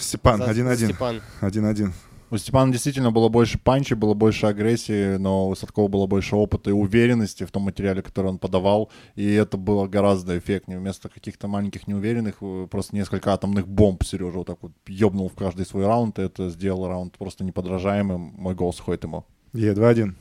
[0.00, 0.86] Степан За 1-1.
[0.86, 1.20] Степан.
[1.40, 1.92] 1-1.
[2.32, 6.70] У Степана действительно было больше панчи, было больше агрессии, но у Садкова было больше опыта
[6.70, 10.78] и уверенности в том материале, который он подавал, и это было гораздо эффектнее.
[10.78, 15.34] Вместо каких-то маленьких неуверенных, э, просто несколько атомных бомб Сережа вот так вот ёбнул в
[15.34, 18.32] каждый свой раунд, и это сделало раунд просто неподражаемым.
[18.38, 19.26] Мой голос ходит ему.
[19.52, 20.14] Е, 2-1.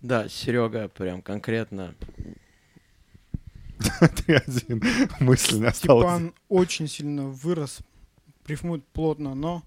[0.00, 1.94] Да, Серега прям конкретно.
[4.00, 5.12] 3-1.
[5.20, 6.04] Мысль не осталась.
[6.04, 7.78] Степан очень сильно вырос,
[8.48, 9.62] рифмует плотно, но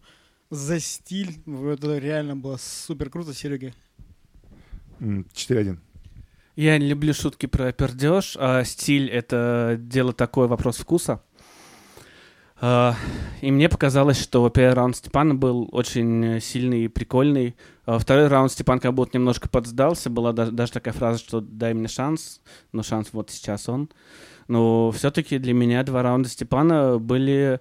[0.53, 3.73] за стиль это реально было супер круто, Серега.
[4.99, 5.79] М, 4-1.
[6.55, 11.23] Я не люблю шутки про пердеж, а стиль— это дело такое, вопрос вкуса.
[12.61, 12.95] А,
[13.41, 17.55] И мне показалось, что первый раунд Степана был очень сильный и прикольный.
[17.85, 20.09] А Второй раунд Степан как будто немножко подсдался.
[20.09, 22.39] Была даже, даже такая фраза, что «дай мне шанс»,
[22.71, 23.89] но шанс вот сейчас он.
[24.47, 27.59] Но все-таки для меня два раунда Степана были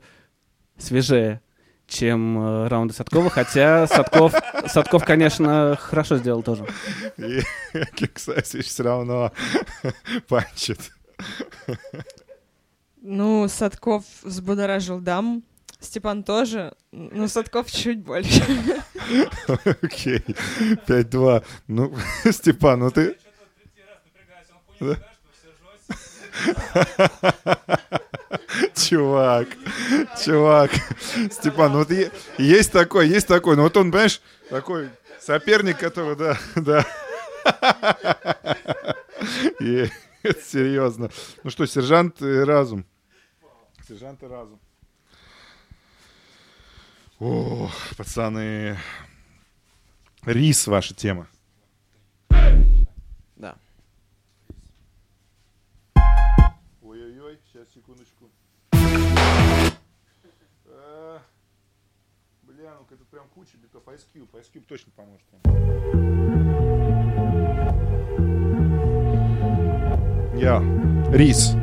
[0.77, 1.41] свежее,
[1.87, 3.31] чем э, раунды Садкова.
[3.31, 4.35] Хотя Садков,
[4.67, 6.67] Садков, конечно, хорошо сделал тоже.
[7.19, 7.41] И
[7.95, 9.33] Кексасич все равно
[10.29, 10.93] панчит.
[13.03, 15.43] Ну, Садков взбудоражил дам.
[15.81, 18.45] Степан тоже, но Садков чуть больше.
[19.83, 20.23] Окей.
[20.87, 21.45] 5-2.
[21.67, 21.93] Ну,
[22.31, 23.17] Степан, ну ты...
[24.79, 24.97] Да?
[28.75, 29.49] Чувак,
[30.25, 30.71] чувак,
[31.31, 31.89] Степан, вот
[32.39, 34.21] есть такой, есть такой, ну вот он, понимаешь,
[34.51, 36.87] такой соперник, который, да, да.
[40.23, 41.11] Серьезно.
[41.43, 42.85] Ну что, сержант и разум.
[43.87, 44.61] Сержант и разум.
[47.19, 48.79] О, пацаны.
[50.25, 51.27] Рис ваша тема.
[52.31, 52.82] Да.
[62.43, 63.83] Бля, ну это прям куча битов.
[63.89, 65.27] Ice Cube, Ice Cube точно поможет.
[70.35, 70.61] Я.
[71.13, 71.55] Рис.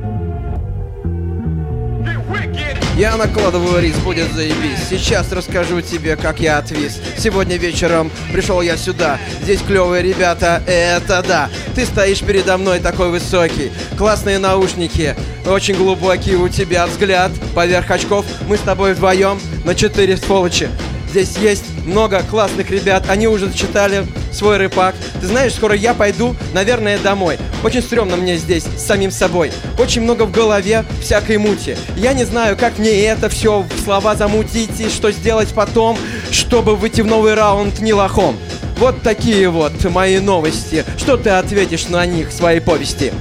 [3.00, 4.90] Я накладываю рис, будет заебись.
[4.90, 7.00] Сейчас расскажу тебе, как я отвис.
[7.18, 9.18] Сегодня вечером пришел я сюда.
[9.42, 11.50] Здесь клевые ребята, это да.
[11.76, 13.72] Ты стоишь передо мной такой высокий.
[13.98, 17.32] Классные наушники, очень глубокий у тебя взгляд.
[17.56, 20.68] Поверх очков мы с тобой вдвоем на четыре сволочи.
[21.10, 24.96] Здесь есть много классных ребят, они уже зачитали свой рэпак.
[25.22, 27.38] Ты знаешь, скоро я пойду, наверное, домой.
[27.64, 29.52] Очень стрёмно мне здесь, с самим собой.
[29.78, 31.76] Очень много в голове всякой мути.
[31.96, 35.98] Я не знаю, как мне это все слова замутить и что сделать потом,
[36.32, 38.38] чтобы выйти в новый раунд не лохом.
[38.78, 40.86] Вот такие вот мои новости.
[40.98, 43.12] Что ты ответишь на них в своей повести?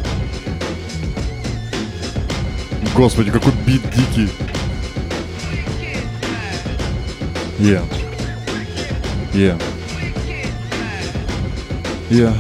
[2.95, 4.29] Господи, какой бит дикий.
[7.59, 7.81] Е.
[9.35, 9.57] Е.
[12.11, 12.33] Я.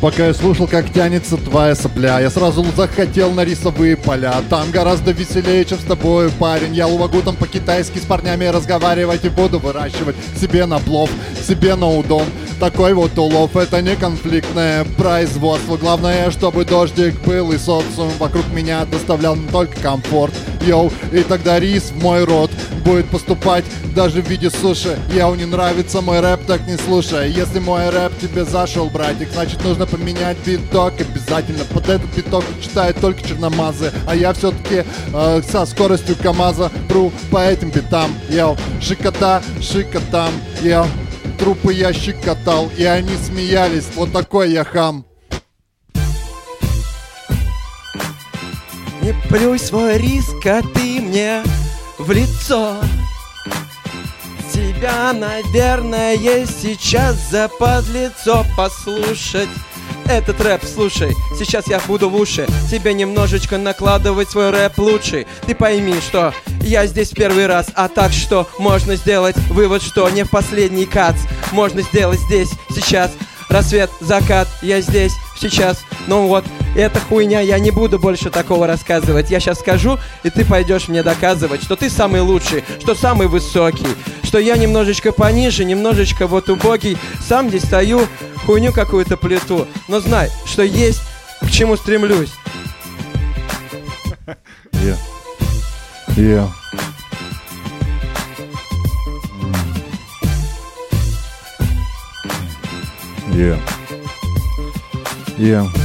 [0.00, 4.34] Пока я слушал, как тянется твоя сопля, я сразу захотел на рисовые поля.
[4.50, 6.74] Там гораздо веселее, чем с тобой, парень.
[6.74, 11.08] Я могу там по-китайски с парнями разговаривать и буду выращивать себе на плов,
[11.48, 12.26] себе на удон.
[12.60, 15.76] Такой вот улов, это не конфликтное производство.
[15.76, 20.32] Главное, чтобы дождик был и социум вокруг меня доставлял только комфорт.
[20.66, 22.50] Йоу, и тогда рис в мой рот
[22.84, 24.98] будет поступать даже в виде суши.
[25.12, 27.30] Йоу, не нравится мой рэп, так не слушай.
[27.30, 31.64] Если мой рэп тебе зашел, братик, значит нужно поменять биток обязательно.
[31.64, 37.44] Под этот биток читают только черномазы, а я все-таки э, со скоростью КамАЗа пру по
[37.44, 38.10] этим битам.
[38.30, 40.32] Йоу, шикота, шикотам,
[40.62, 40.86] йоу.
[41.38, 43.88] Трупы я щекотал, и они смеялись.
[43.94, 45.04] Вот такой я хам.
[49.02, 51.42] Не плюй свой риск, а ты мне
[51.98, 52.78] в лицо
[54.54, 59.48] Тебя, наверное, сейчас западлицо послушать
[60.08, 62.46] этот рэп, слушай, сейчас я буду в уши.
[62.70, 65.26] Тебе немножечко накладывать свой рэп лучший.
[65.46, 66.32] Ты пойми, что
[66.62, 71.16] я здесь первый раз А так что можно сделать вывод, что не в последний кац.
[71.52, 73.12] Можно сделать здесь, сейчас.
[73.48, 75.78] Рассвет, закат, я здесь, сейчас.
[76.06, 76.44] Ну вот,
[76.80, 81.02] эта хуйня, я не буду больше такого рассказывать Я сейчас скажу, и ты пойдешь мне
[81.02, 83.86] доказывать Что ты самый лучший, что самый высокий
[84.22, 88.06] Что я немножечко пониже, немножечко вот убогий Сам здесь стою,
[88.44, 91.02] хуйню какую-то плиту Но знай, что есть,
[91.40, 92.32] к чему стремлюсь
[94.72, 94.96] Я.
[96.16, 96.48] Я.
[103.32, 103.58] Я.
[105.38, 105.83] Я.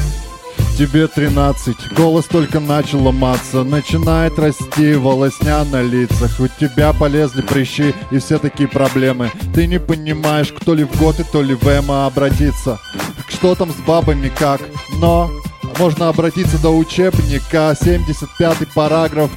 [0.79, 3.65] Тебе 13, голос только начал ломаться.
[3.65, 6.39] Начинает расти волосня на лицах.
[6.39, 9.29] У тебя полезли прыщи и все такие проблемы.
[9.53, 12.79] Ты не понимаешь, кто ли в готы, то ли в эмо обратиться
[13.27, 14.61] Что там с бабами, как?
[15.01, 15.29] Но
[15.77, 17.75] можно обратиться до учебника.
[17.77, 19.29] 75 параграф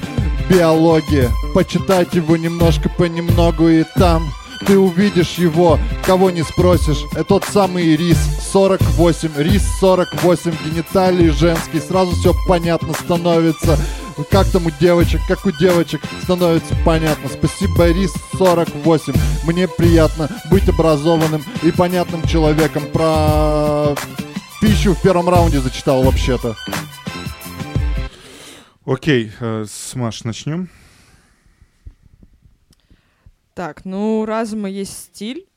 [0.49, 4.31] Биология Почитать его немножко понемногу и там
[4.65, 7.03] ты увидишь его, кого не спросишь.
[7.13, 8.17] Это тот самый рис
[8.51, 11.79] 48, рис 48, гениталии женский.
[11.79, 13.77] Сразу все понятно становится.
[14.29, 17.29] Как там у девочек, как у девочек становится понятно.
[17.29, 19.13] Спасибо, рис 48.
[19.45, 22.83] Мне приятно быть образованным и понятным человеком.
[22.91, 23.95] Про
[24.61, 26.55] пищу в первом раунде зачитал вообще-то.
[28.85, 30.69] Окей, э, с Маш начнем.
[33.53, 35.47] Так, ну, разума есть стиль,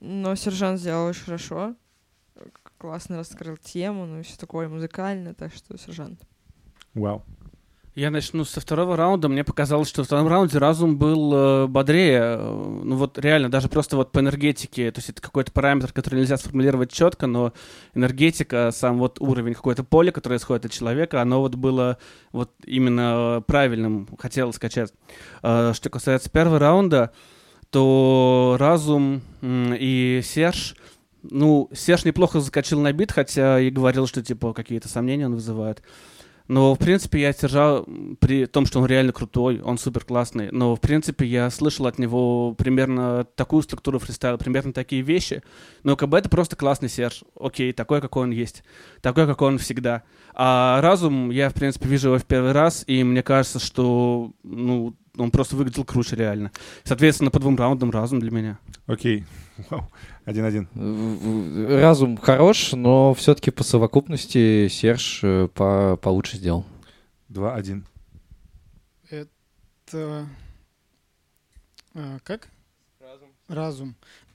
[0.00, 1.74] но сержант сделал очень хорошо.
[2.78, 6.20] Классно раскрыл тему, ну и все такое музыкальное, так что сержант.
[6.94, 7.22] Вау.
[7.94, 9.28] Я начну со второго раунда.
[9.28, 12.20] Мне показалось, что в втором раунде разум был э, бодрее.
[12.22, 14.90] Э, Ну вот реально, даже просто вот по энергетике.
[14.90, 17.52] То есть это какой-то параметр, который нельзя сформулировать четко, но
[17.94, 21.98] энергетика, сам вот уровень, какое-то поле, которое исходит от человека, оно вот было
[22.32, 24.92] вот именно э, правильным, хотел скачать.
[25.44, 27.12] Э, Что касается первого раунда,
[27.74, 30.76] то разум и Серж...
[31.24, 35.82] Ну, Серж неплохо закачил на бит, хотя и говорил, что типа какие-то сомнения он вызывает.
[36.46, 37.82] Но, в принципе, я Сержа
[38.20, 41.98] при том, что он реально крутой, он супер классный, но, в принципе, я слышал от
[41.98, 45.42] него примерно такую структуру фристайла, примерно такие вещи.
[45.82, 47.24] Но бы это просто классный Серж.
[47.40, 48.62] Окей, такой, какой он есть.
[49.00, 50.04] Такой, какой он всегда.
[50.32, 54.94] А разум, я, в принципе, вижу его в первый раз, и мне кажется, что, ну,
[55.16, 56.50] он просто выглядел круче реально.
[56.82, 58.58] Соответственно, по двум раундам разум для меня.
[58.86, 59.24] Окей.
[59.70, 59.90] Вау.
[60.24, 60.68] Один-один.
[61.68, 66.64] Разум хорош, но все-таки по совокупности Серж э, по- получше сделал.
[67.28, 67.86] Два-один.
[69.10, 70.28] Это...
[71.94, 72.48] а, как?
[73.48, 73.94] Разум.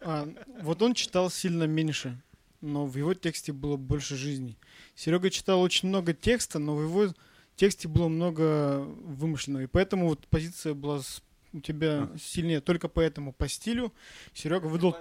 [0.00, 0.28] А,
[0.62, 2.22] вот он читал сильно меньше,
[2.60, 4.56] но в его тексте было больше жизни.
[4.94, 7.12] Серега читал очень много текста, но в его
[7.58, 9.64] тексте было много вымышленного.
[9.64, 12.60] И поэтому вот позиция была с- у тебя сильнее.
[12.60, 13.92] Только поэтому по стилю
[14.34, 14.96] Серега выдал,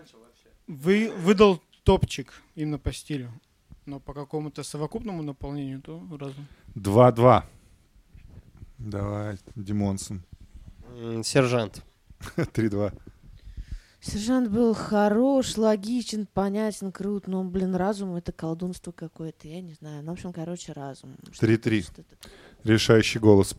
[0.68, 3.32] вы, выдал топчик именно по стилю.
[3.86, 6.46] Но по какому-то совокупному наполнению, то разум.
[6.76, 7.46] Два-два.
[8.78, 10.24] Давай, Димонсон.
[11.24, 11.84] Сержант.
[12.54, 12.92] Три-два.
[14.00, 20.04] Сержант был хорош, логичен, понятен, крут, но, блин, разум это колдунство какое-то, я не знаю.
[20.04, 21.16] Ну, в общем, короче, разум.
[21.40, 21.82] Три-три.
[21.82, 22.32] что-то такое.
[22.64, 23.56] Решающий голос.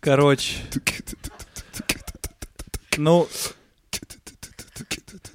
[0.00, 0.56] Короче.
[2.96, 3.28] Ну,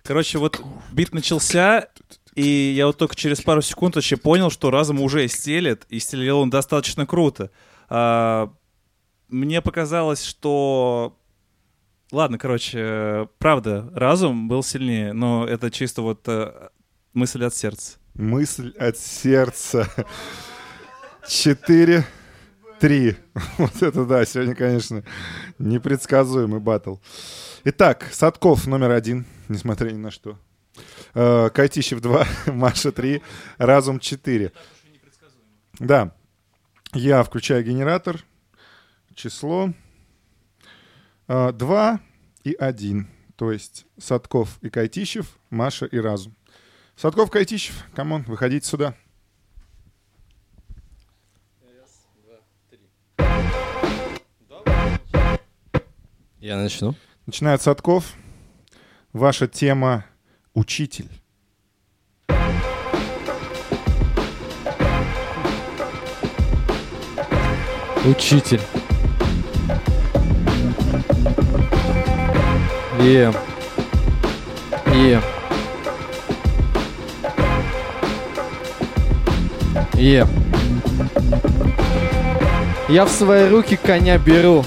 [0.04, 0.62] короче, вот
[0.92, 1.88] бит начался,
[2.34, 6.39] и я вот только через пару секунд вообще понял, что разум уже стелет, и стелил
[6.39, 7.52] он достаточно круто.
[7.89, 8.52] А,
[9.28, 11.18] мне показалось, что...
[12.12, 16.70] Ладно, короче, правда, разум был сильнее, но это чисто вот э,
[17.14, 17.98] Мысль от сердца.
[18.14, 19.89] Мысль от сердца.
[21.28, 22.06] Четыре,
[22.80, 23.16] три.
[23.58, 25.04] Вот это да, сегодня, конечно,
[25.60, 26.96] непредсказуемый батл.
[27.64, 30.38] Итак, Садков номер один, несмотря ни на что.
[31.14, 33.22] Э, Кайтищев 2, Маша 3,
[33.58, 34.52] Разум 4.
[35.80, 36.16] Да.
[36.94, 38.24] Я включаю генератор.
[39.14, 39.74] Число
[41.28, 42.00] 2
[42.44, 43.08] и 1.
[43.36, 46.36] То есть Садков и Кайтищев, Маша и Разум.
[46.96, 48.96] Садков, Кайтищев, come on, выходите сюда.
[56.42, 56.96] Я начну.
[57.28, 58.16] Начинает Садков.
[59.14, 60.06] Ваша тема
[60.56, 61.08] «Учитель».
[68.04, 68.60] Учитель.
[73.00, 73.32] Е.
[74.88, 75.22] Е.
[79.94, 80.26] Е.
[82.89, 84.66] Я в свои руки коня беру.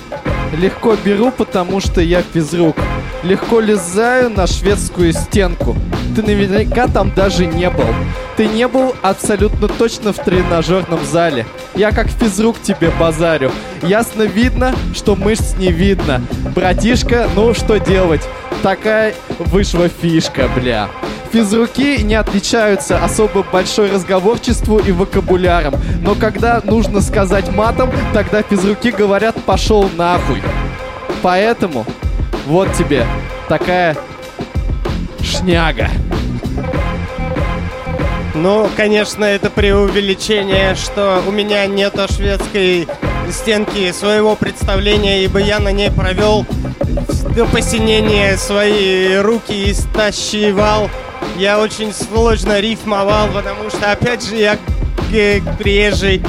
[0.58, 2.76] Легко беру, потому что я физрук.
[3.22, 5.76] Легко лезаю на шведскую стенку.
[6.14, 7.86] Ты наверняка там даже не был.
[8.36, 11.46] Ты не был абсолютно точно в тренажерном зале.
[11.74, 13.50] Я как физрук тебе базарю.
[13.82, 16.22] Ясно видно, что мышц не видно.
[16.54, 18.22] Братишка, ну что делать?
[18.62, 20.88] Такая вышла фишка, бля.
[21.34, 25.74] Физруки не отличаются особо большой разговорчеству и вокабуляром.
[26.00, 30.40] Но когда нужно сказать матом, тогда физруки говорят «пошел нахуй».
[31.22, 31.86] Поэтому
[32.46, 33.04] вот тебе
[33.48, 33.96] такая
[35.24, 35.90] шняга.
[38.36, 42.86] Ну, конечно, это преувеличение, что у меня нет шведской
[43.28, 46.46] стенки своего представления, ибо я на ней провел
[47.34, 50.88] до посинения свои руки истощивал.
[51.36, 54.58] Я очень сложно рифмовал, потому что, опять же, я
[55.58, 56.22] приезжий.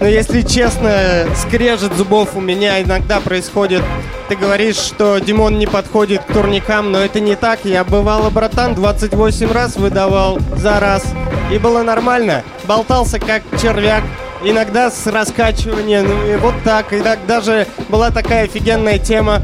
[0.00, 3.82] Но если честно, скрежет зубов у меня иногда происходит.
[4.28, 7.60] Ты говоришь, что Димон не подходит к турникам, но это не так.
[7.64, 11.04] Я бывало, братан, 28 раз выдавал за раз.
[11.52, 12.42] И было нормально.
[12.64, 14.04] Болтался как червяк.
[14.44, 16.92] Иногда с раскачиванием, ну и вот так.
[16.92, 19.42] И так даже была такая офигенная тема.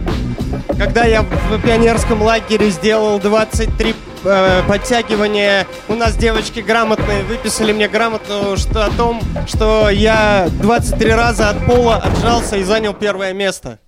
[0.79, 3.95] Когда я в пионерском лагере сделал 23
[4.25, 11.13] э, подтягивания, у нас девочки грамотные выписали мне грамоту что, о том, что я 23
[11.13, 13.79] раза от пола отжался и занял первое место.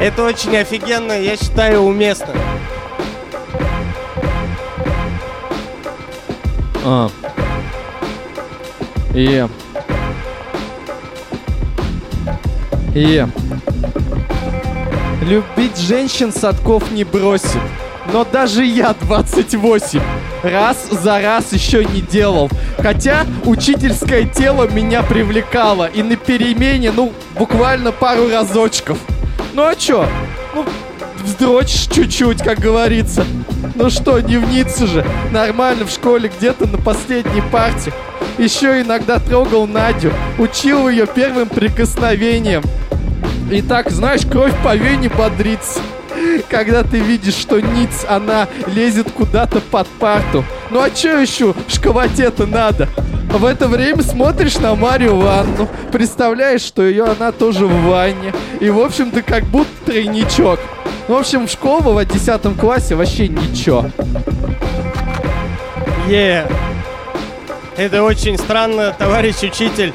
[0.00, 2.28] Это очень офигенно, я считаю, уместно.
[6.84, 7.08] А.
[9.14, 9.48] Е.
[12.94, 13.28] Е.
[15.22, 17.60] Любить женщин Садков не бросит.
[18.14, 20.00] Но даже я 28
[20.44, 22.48] раз за раз еще не делал.
[22.78, 25.86] Хотя учительское тело меня привлекало.
[25.86, 28.98] И на перемене, ну, буквально пару разочков.
[29.52, 30.06] Ну а чё?
[30.54, 30.64] Ну,
[31.24, 33.24] вздрочишь чуть-чуть, как говорится.
[33.74, 35.04] Ну что, не вниться же.
[35.32, 37.92] Нормально в школе где-то на последней парте.
[38.38, 40.12] Еще иногда трогал Надю.
[40.38, 42.62] Учил ее первым прикосновением.
[43.50, 45.80] И так, знаешь, кровь по вене бодрится.
[46.48, 50.44] Когда ты видишь, что ниц, она лезет куда-то под парту.
[50.70, 52.88] Ну а чё еще в школоте-то надо?
[53.30, 58.32] В это время смотришь на Марию Ванну, представляешь, что ее она тоже в ванне.
[58.60, 60.60] И, в общем-то, как будто тройничок.
[61.08, 63.86] В общем, школа в 10 классе вообще ничего.
[66.08, 66.46] Е.
[67.76, 69.92] Это очень странно, товарищ учитель.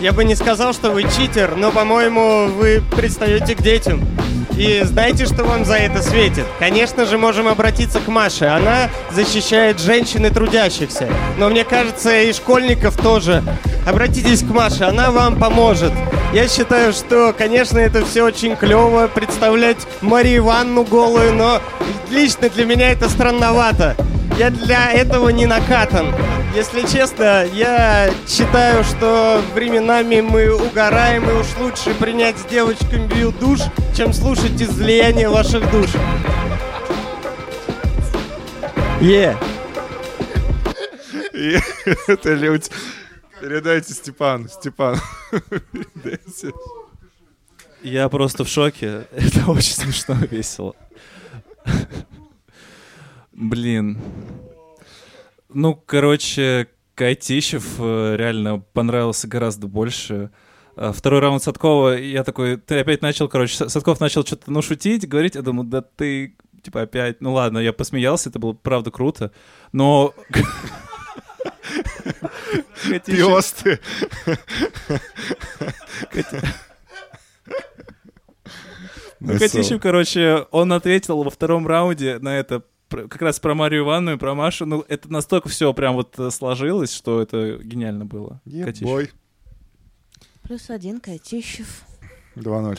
[0.00, 4.06] Я бы не сказал, что вы читер, но, по-моему, вы пристаете к детям.
[4.56, 6.44] И знаете, что вам за это светит?
[6.60, 8.46] Конечно же, можем обратиться к Маше.
[8.46, 11.08] Она защищает женщин и трудящихся.
[11.38, 13.42] Но мне кажется, и школьников тоже.
[13.86, 15.92] Обратитесь к Маше, она вам поможет.
[16.32, 21.60] Я считаю, что, конечно, это все очень клево, представлять Марию Ивановну голую, но
[22.10, 23.96] лично для меня это странновато.
[24.38, 26.12] Я для этого не накатан.
[26.54, 33.60] Если честно, я считаю, что временами мы угораем, и уж лучше принять с девочками душ,
[33.96, 35.88] чем слушать излияние ваших душ.
[39.00, 39.36] Е.
[42.08, 42.70] Это люди.
[43.40, 44.48] Передайте Степану.
[44.48, 44.98] Степан.
[45.70, 46.52] Передайте.
[47.82, 49.06] Я просто в шоке.
[49.12, 50.74] Это очень смешно и весело.
[53.34, 53.98] Блин.
[55.48, 60.30] Ну, короче, Кайтищев э, реально понравился гораздо больше.
[60.76, 65.08] А Второй раунд Садкова, я такой, ты опять начал, короче, Садков начал что-то, ну, шутить,
[65.08, 69.30] говорить, я думаю, да ты типа, опять, ну ладно, я посмеялся, это было правда круто,
[69.72, 70.14] но...
[73.06, 73.80] Пёс ты.
[79.20, 82.62] Ну, Катищев, короче, он ответил во втором раунде на это
[83.08, 84.66] как раз про Марию Ивановну и про Машу.
[84.66, 88.40] Ну, это настолько все прям вот э, сложилось, что это гениально было.
[88.44, 88.82] Катищев.
[88.86, 89.10] Бой.
[90.42, 91.82] Плюс один Катищев.
[92.36, 92.78] 2-0.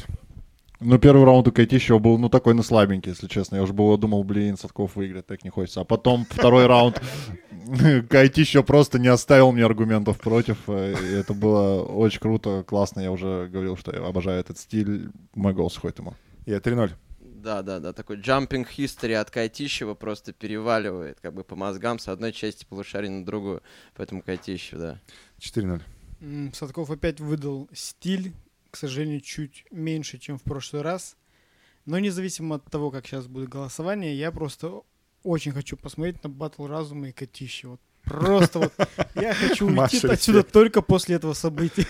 [0.81, 3.55] Ну, первый раунд у Кайтищева был, ну, такой, ну, слабенький, если честно.
[3.55, 5.79] Я уже было думал, блин, Садков выиграет, так не хочется.
[5.81, 7.01] А потом второй раунд
[8.09, 10.57] Кайтищев просто не оставил мне аргументов против.
[10.67, 12.99] э, И это было очень круто, классно.
[12.99, 15.09] Я уже говорил, что я обожаю этот стиль.
[15.33, 16.13] Мой голос ходит ему.
[16.45, 16.91] Я 3-0.
[17.45, 22.07] Да, да, да, такой jumping history от Кайтищева просто переваливает как бы по мозгам с
[22.07, 23.61] одной части полушария на другую.
[23.93, 24.99] Поэтому Кайтищев, да.
[25.37, 25.83] 4-0.
[26.21, 28.33] М, Садков опять выдал стиль,
[28.71, 31.17] к сожалению, чуть меньше, чем в прошлый раз.
[31.85, 34.81] Но независимо от того, как сейчас будет голосование, я просто
[35.21, 37.67] очень хочу посмотреть на батл разума и Катища.
[37.67, 38.73] Вот просто вот
[39.13, 41.85] я хочу уйти отсюда только после этого события.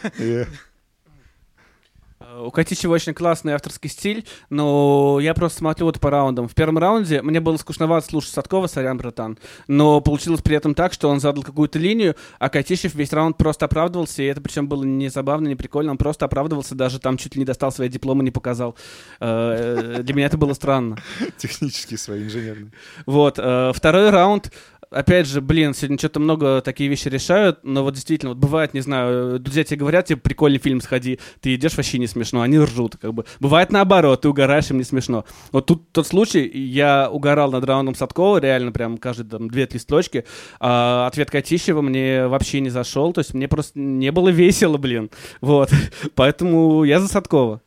[2.25, 6.47] Э, Э, У Катищева очень классный авторский стиль, но я просто смотрю вот по раундам.
[6.47, 10.93] В первом раунде мне было скучновато слушать Садкова, сорян, братан, но получилось при этом так,
[10.93, 14.83] что он задал какую-то линию, а Катищев весь раунд просто оправдывался, и это причем было
[14.83, 18.23] не забавно, не прикольно, он просто оправдывался, даже там чуть ли не достал свои дипломы,
[18.23, 18.75] не показал.
[19.19, 20.97] Э, Для меня это было странно.
[21.37, 22.71] Технические свои, инженерные.
[23.05, 24.51] Вот, э, второй раунд.
[24.91, 28.81] Опять же, блин, сегодня что-то много такие вещи решают, но вот действительно, вот бывает, не
[28.81, 32.97] знаю, друзья тебе говорят, тебе прикольный фильм сходи, ты идешь, вообще не смешно, они ржут,
[32.97, 33.25] как бы.
[33.39, 35.25] Бывает наоборот, ты угораешь, им не смешно.
[35.51, 40.25] Вот тут тот случай, я угорал над раундом Садкова, реально прям каждые там две-три строчки,
[40.59, 45.09] а ответ Катищева мне вообще не зашел, то есть мне просто не было весело, блин.
[45.41, 45.71] Вот,
[46.15, 47.61] поэтому я за Садкова.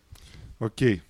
[0.59, 1.03] Окей.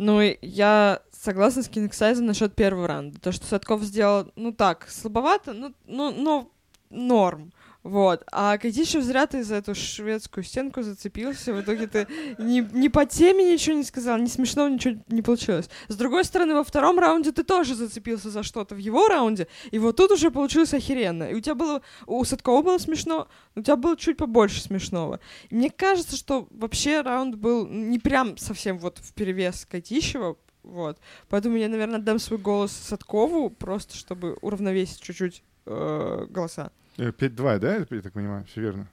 [0.00, 3.20] Ну, я согласна с Кингсайзом насчет первого раунда.
[3.20, 6.50] То, что Садков сделал, ну так, слабовато, ну, ну, ну
[6.90, 7.52] норм.
[7.84, 8.24] Вот.
[8.32, 11.54] А Катищев зря ты за эту шведскую стенку зацепился.
[11.54, 12.06] В итоге ты
[12.38, 15.70] не, не по теме ничего не сказал, ни смешного ничего не получилось.
[15.86, 19.78] С другой стороны, во втором раунде ты тоже зацепился за что-то в его раунде, и
[19.78, 21.30] вот тут уже получилось охеренно.
[21.30, 25.20] И у тебя было, у Садкова было смешно, у тебя было чуть побольше смешного.
[25.48, 30.36] И мне кажется, что вообще раунд был не прям совсем вот в перевес Катищева,
[30.68, 30.98] вот.
[31.28, 36.70] Поэтому я, наверное, отдам свой голос Садкову, просто чтобы уравновесить чуть-чуть э, голоса.
[36.98, 38.44] Э, 5-2, да, я так понимаю?
[38.44, 38.88] Все верно.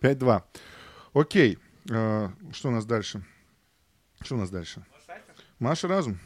[0.00, 0.42] 5-2.
[1.14, 1.58] Окей.
[1.90, 3.24] Э, Что у нас дальше?
[4.20, 4.84] Что у нас дальше?
[5.58, 6.18] Маша Разум.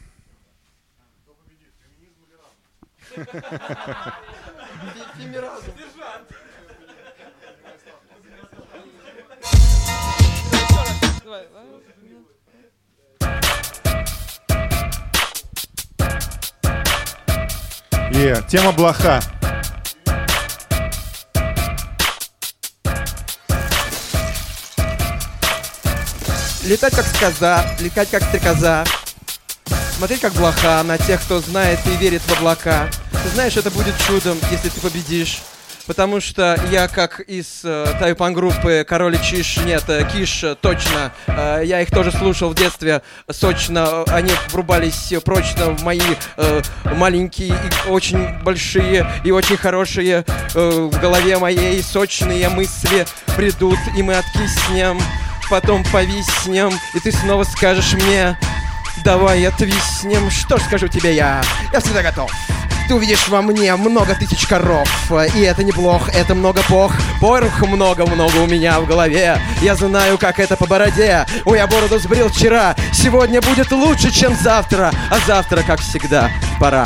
[18.17, 19.21] И тема блоха.
[26.63, 28.83] Летать как сказа, летать как стрекоза.
[29.97, 32.89] Смотреть как блоха на тех, кто знает и верит в облака.
[33.11, 35.43] Ты знаешь, это будет чудом, если ты победишь.
[35.87, 41.13] Потому что я как из э, тайпан-группы Король и Чиш, нет, э, Киш, э, точно.
[41.27, 44.03] Э, я их тоже слушал в детстве сочно.
[44.05, 46.01] э, Они врубались прочно в мои
[46.35, 46.61] э,
[46.95, 53.05] маленькие и очень большие и очень хорошие э, в голове моей сочные мысли
[53.37, 54.99] придут, и мы откиснем
[55.49, 58.37] потом повиснем, и ты снова скажешь мне
[59.05, 62.29] Давай отвиснем, что скажу тебе я Я всегда готов
[62.87, 64.87] ты увидишь во мне много тысяч коров.
[65.35, 66.93] И это неплохо, это много пох.
[67.19, 69.39] Порох много-много у меня в голове.
[69.61, 71.25] Я знаю, как это по бороде.
[71.45, 72.75] Ой, я бороду сбрил вчера.
[72.93, 74.91] Сегодня будет лучше, чем завтра.
[75.09, 76.85] А завтра, как всегда, пора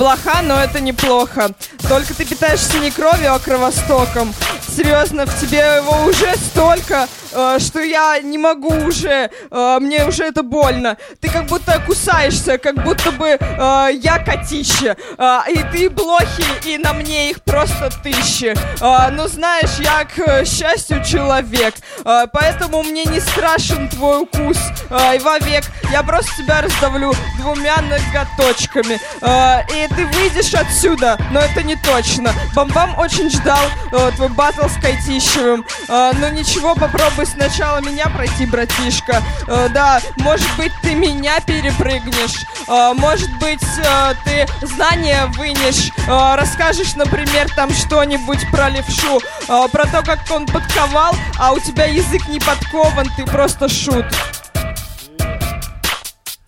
[0.00, 1.50] блоха, но это неплохо.
[1.86, 4.34] Только ты питаешься не кровью, а кровостоком.
[4.66, 10.42] Серьезно, в тебе его уже столько, что я не могу уже, э, мне уже это
[10.42, 10.96] больно.
[11.20, 14.96] Ты как будто кусаешься, как будто бы э, я котище.
[15.18, 18.54] Э, и ты блохи, и на мне их просто тысячи.
[18.80, 21.74] Э, но знаешь, я, к э, счастью, человек.
[22.04, 24.58] Э, поэтому мне не страшен твой укус.
[24.90, 29.00] Э, и вовек я просто тебя раздавлю двумя ноготочками.
[29.20, 32.32] Э, и ты выйдешь отсюда, но это не точно.
[32.54, 35.64] Бамбам очень ждал э, твой батл с Кайтищевым.
[35.88, 39.22] Э, но ничего, попробуй бы сначала меня пройти, братишка.
[39.46, 42.46] Э, да, может быть, ты меня перепрыгнешь.
[42.66, 45.90] Э, может быть, э, ты знания вынешь.
[46.08, 49.20] Э, расскажешь, например, там что-нибудь про левшу.
[49.48, 54.06] э, про то, как он подковал, а у тебя язык не подкован, ты просто шут.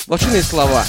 [0.07, 0.85] Блошиные слова.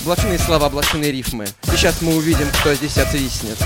[0.00, 1.46] Блошиные слова, блошиные рифмы.
[1.64, 3.58] Сейчас мы увидим, кто здесь отвиснет.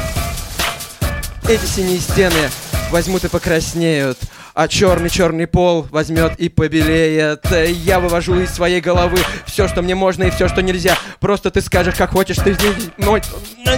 [1.49, 2.51] Эти синие стены
[2.91, 4.19] возьмут и покраснеют,
[4.55, 7.45] а черный-черный пол возьмет и побелеет.
[7.69, 10.97] Я вывожу из своей головы все, что мне можно и все, что нельзя.
[11.21, 12.91] Просто ты скажешь, как хочешь, ты здесь...
[12.97, 13.23] Мой...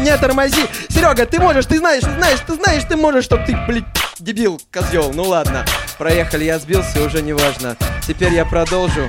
[0.01, 0.65] Не тормози!
[0.89, 3.85] Серега, ты можешь, ты знаешь, ты знаешь, ты знаешь, ты можешь, чтоб ты, блядь,
[4.19, 5.13] дебил, козел.
[5.13, 5.65] Ну ладно,
[5.99, 7.77] проехали, я сбился, уже не важно.
[8.07, 9.07] Теперь я продолжу.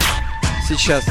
[0.67, 1.03] Сейчас.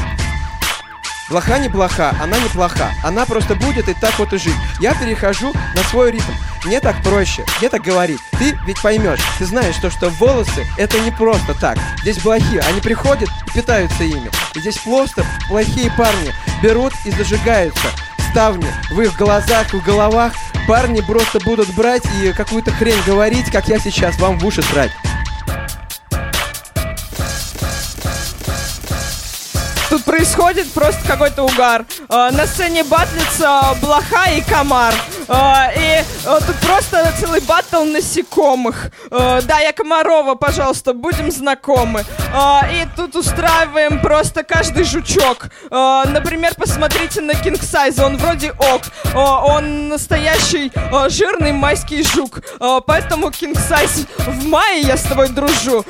[1.31, 2.91] Плоха не плоха, она не плоха.
[3.05, 4.53] Она просто будет и так вот и жить.
[4.81, 6.33] Я перехожу на свой ритм.
[6.65, 8.19] Мне так проще, мне так говорить.
[8.37, 11.77] Ты ведь поймешь, ты знаешь, что, что волосы это не просто так.
[12.01, 14.29] Здесь плохие, они приходят и питаются ими.
[14.55, 17.87] И здесь просто плохие парни берут и зажигаются.
[18.31, 20.33] Ставни в их глазах, в головах.
[20.67, 24.91] Парни просто будут брать и какую-то хрень говорить, как я сейчас вам в уши срать.
[29.91, 31.85] Тут происходит просто какой-то угар.
[32.07, 34.93] Э, на сцене батлится блоха и комар.
[35.27, 35.33] Э,
[35.75, 38.89] и э, тут просто целый баттл насекомых.
[39.09, 42.05] Да, я Комарова, пожалуйста, будем знакомы.
[42.71, 45.49] И тут устраиваем просто каждый жучок.
[45.69, 48.83] Например, посмотрите на King Size, он вроде ок.
[49.13, 50.71] Он настоящий
[51.09, 52.39] жирный майский жук.
[52.85, 55.83] Поэтому King Size в мае я с тобой дружу.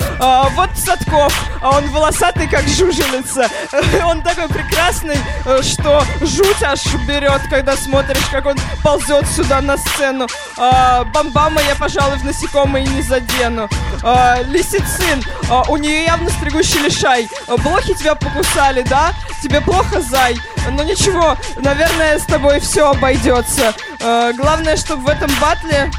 [0.55, 3.47] Вот Садков, а он волосатый, как жужелица.
[4.05, 9.77] Он такой прекрасный, э, что жуть аж берет, когда смотришь, как он ползет сюда на
[9.77, 10.27] сцену.
[10.57, 13.69] А, Бамбама я, пожалуй, в насекомые не задену.
[14.03, 17.29] А, Лисицин, а, у нее явно стригущий лишай.
[17.47, 19.13] А, Блохи тебя покусали, да?
[19.41, 20.37] Тебе плохо, зай?
[20.71, 23.73] Но ничего, наверное, с тобой все обойдется.
[23.99, 25.91] Главное, чтобы в этом батле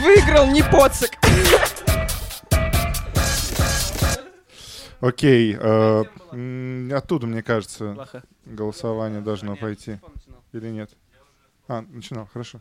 [0.00, 1.18] выиграл не поцик.
[5.08, 5.54] Окей.
[5.58, 6.04] э,
[6.92, 8.22] Оттуда, мне кажется, Плохо.
[8.46, 9.98] голосование должно пойти.
[10.52, 10.90] Или нет?
[11.68, 12.60] А, начинал, хорошо.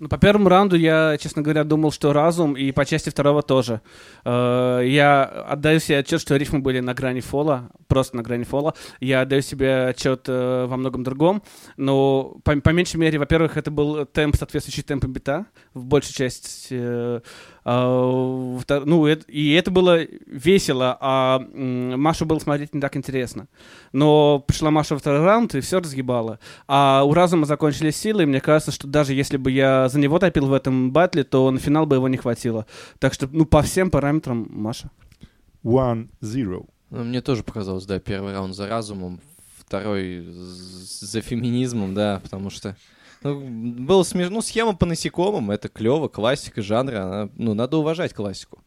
[0.00, 3.80] Ну, по первому раунду я, честно говоря, думал, что разум, и по части второго тоже.
[4.24, 8.74] Э, Я отдаю себе отчет, что рифмы были на грани фола, просто на грани фола.
[9.00, 11.42] Я отдаю себе отчет э, во многом другом,
[11.76, 17.22] но по, по меньшей мере, во-первых, это был темп, соответствующий темпу бита, в большей части.
[17.64, 23.46] А, втор- ну, это- и это было весело, а Машу было смотреть не так интересно.
[23.92, 26.38] Но пришла Маша во второй раунд и все разгибала.
[26.68, 30.18] А у разума закончились силы, и мне кажется, что даже если бы я за него
[30.18, 32.66] топил в этом батле, то на финал бы его не хватило.
[32.98, 34.90] Так что, ну, по всем параметрам Маша.
[35.64, 36.66] One zero.
[36.90, 39.20] Ну, Мне тоже показалось, да, первый раунд за разумом,
[39.58, 42.76] второй за феминизмом, да, потому что
[43.24, 44.36] ну, было смешно.
[44.36, 48.62] Ну, схема по насекомым, это клево, классика жанра, она- ну, надо уважать классику.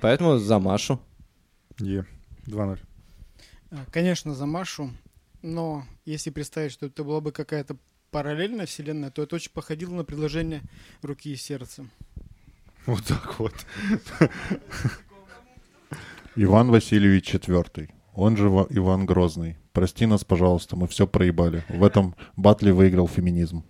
[0.00, 0.98] Поэтому за Машу.
[1.78, 2.04] Е.
[2.46, 2.78] 2-0.
[3.70, 4.90] А, Конечно, за Машу,
[5.42, 7.76] но если представить, что это была бы какая-то
[8.10, 10.62] параллельная вселенная, то это очень походило на предложение
[11.02, 11.86] руки и сердца.
[12.86, 13.54] Вот так вот.
[16.36, 17.90] Иван Васильевич IV.
[18.14, 19.56] Он же Ва- Иван Грозный.
[19.72, 21.64] Прости нас, пожалуйста, мы все проебали.
[21.68, 23.64] В этом батле выиграл феминизм.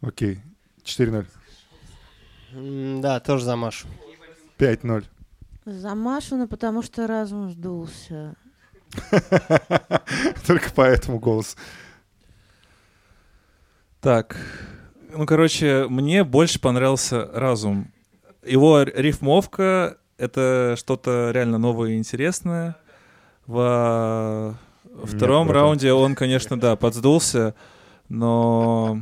[0.00, 0.40] Окей.
[0.84, 1.26] 4-0.
[2.52, 3.88] М, Да, тоже за Машу.
[4.58, 5.04] 5-0.
[5.64, 8.34] За Машу, ну потому что разум сдулся.
[10.46, 11.56] Только поэтому голос.
[14.00, 14.36] Так,
[15.16, 17.90] ну, короче, мне больше понравился разум.
[18.44, 22.76] Его рифмовка— это что-то реально новое и интересное.
[23.46, 24.56] Во
[25.04, 27.54] втором раунде он, конечно, да, подсдулся,
[28.08, 28.98] но...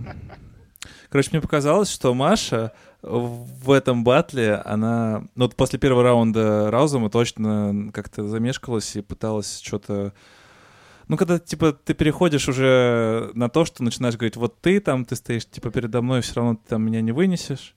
[1.10, 2.72] Короче, мне показалось, что Маша
[3.02, 5.24] в этом батле, она...
[5.34, 10.12] Ну, вот после первого раунда разума точно как-то замешкалась и пыталась что-то
[11.08, 15.16] ну, когда, типа, ты переходишь уже на то, что начинаешь говорить, вот ты там, ты
[15.16, 17.74] стоишь, типа, передо мной, все равно ты там меня не вынесешь.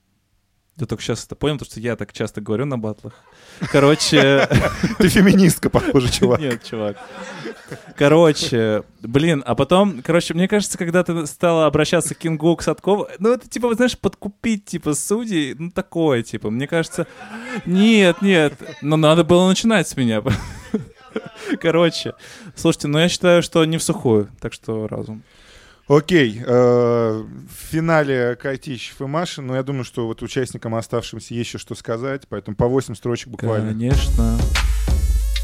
[0.77, 3.13] Я только сейчас это понял, потому что я так часто говорю на батлах.
[3.71, 4.49] Короче...
[4.97, 6.39] Ты феминистка, похоже, чувак.
[6.41, 6.97] Нет, чувак.
[7.95, 13.07] Короче, блин, а потом, короче, мне кажется, когда ты стала обращаться к Кингу, к Садкову,
[13.19, 17.07] ну, это, типа, знаешь, подкупить, типа, судей, ну, такое, типа, мне кажется,
[17.65, 20.21] нет, нет, но надо было начинать с меня.
[21.61, 22.13] Короче,
[22.55, 25.23] слушайте, ну, я считаю, что не в сухую, так что разум.
[25.87, 31.49] Окей, э, в финале Кайтищев и Маша, но я думаю, что вот участникам оставшимся есть
[31.49, 33.69] еще что сказать, поэтому по 8 строчек буквально.
[33.69, 34.39] Конечно.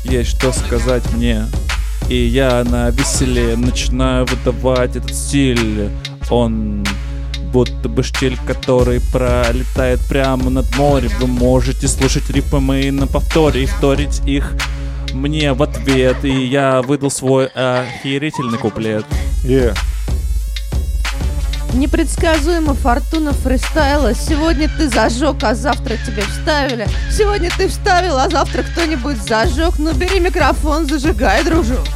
[0.03, 1.45] Есть что сказать мне.
[2.09, 5.91] И я на веселе начинаю выдавать этот стиль.
[6.31, 6.83] Он
[7.53, 11.11] будто бы штиль, который пролетает прямо над морем.
[11.19, 14.53] Вы можете слушать рифы мои на повторе и вторить их
[15.13, 16.25] мне в ответ.
[16.25, 19.05] И я выдал свой охерительный куплет.
[19.43, 19.77] Yeah.
[21.73, 24.13] Непредсказуема фортуна фристайла.
[24.13, 26.87] Сегодня ты зажег, а завтра тебе вставили.
[27.09, 29.75] Сегодня ты вставил, а завтра кто-нибудь зажег.
[29.77, 31.87] Ну бери микрофон, зажигай, дружок.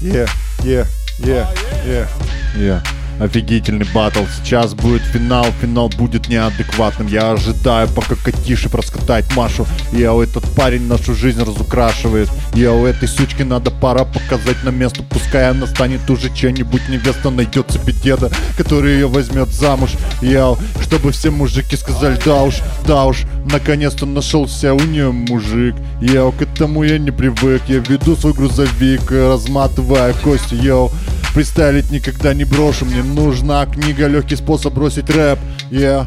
[0.00, 0.28] Yeah,
[0.64, 0.86] yeah,
[1.18, 1.46] yeah,
[1.86, 2.08] yeah.
[2.54, 3.01] Yeah.
[3.20, 4.24] Офигительный батл.
[4.36, 5.46] Сейчас будет финал.
[5.60, 7.06] Финал будет неадекватным.
[7.06, 9.66] Я ожидаю, пока Катишев раскатает Машу.
[9.92, 12.28] Я у этот парень нашу жизнь разукрашивает.
[12.54, 15.02] Я у этой сучки надо пора показать на место.
[15.02, 17.30] Пускай она станет уже чья-нибудь невеста.
[17.30, 19.90] Найдет себе деда, который ее возьмет замуж.
[20.20, 22.56] Я, чтобы все мужики сказали, да уж,
[22.86, 25.74] да уж, наконец-то нашелся у нее мужик.
[26.00, 27.62] Я к этому я не привык.
[27.68, 30.54] Я веду свой грузовик, разматывая кости.
[30.54, 30.90] Йоу,
[31.32, 35.38] Фристайлить никогда не брошу Мне нужна книга, легкий способ бросить рэп
[35.70, 36.06] Я...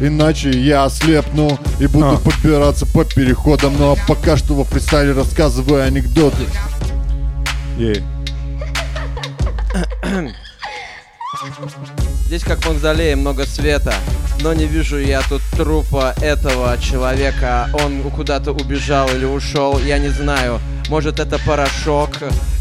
[0.00, 2.16] Иначе я ослепну и буду А.
[2.16, 6.42] подбираться по переходам Ну а пока что во фристайле рассказываю анекдоты
[7.78, 8.02] yeah.
[12.26, 13.94] Здесь как в мавзолее много света,
[14.40, 17.68] но не вижу я тут трупа этого человека.
[17.74, 20.58] Он куда-то убежал или ушел, я не знаю.
[20.88, 22.10] Может это порошок?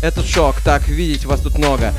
[0.02, 1.94] Это шок, так, видеть вас тут много.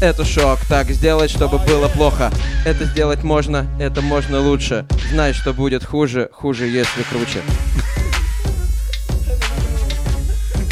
[0.00, 2.30] Это шок, так, сделать, чтобы было плохо.
[2.64, 4.86] Это сделать можно, это можно лучше.
[5.10, 7.40] Знай, что будет хуже, хуже, если круче.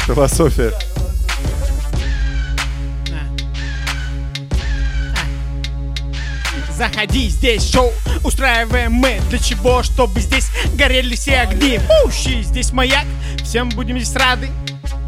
[0.07, 0.73] Философия.
[6.79, 7.91] Заходи, здесь шоу
[8.23, 9.83] устраиваем мы Для чего?
[9.83, 13.03] Чтобы здесь горели все огни Пущи, здесь маяк,
[13.43, 14.47] всем будем здесь рады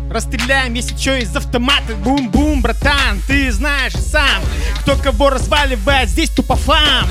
[0.09, 4.41] Расстреляем, если чё, из автомата Бум-бум, братан, ты знаешь сам
[4.81, 7.07] Кто кого разваливает, здесь тупофам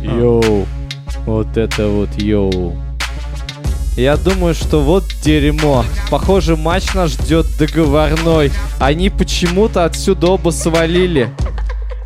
[0.00, 0.68] Йоу.
[1.26, 2.80] Вот это вот йоу.
[3.96, 5.84] Я думаю, что вот дерьмо.
[6.08, 8.50] Похоже, матч нас ждет договорной.
[8.78, 11.28] Они почему-то отсюда оба свалили.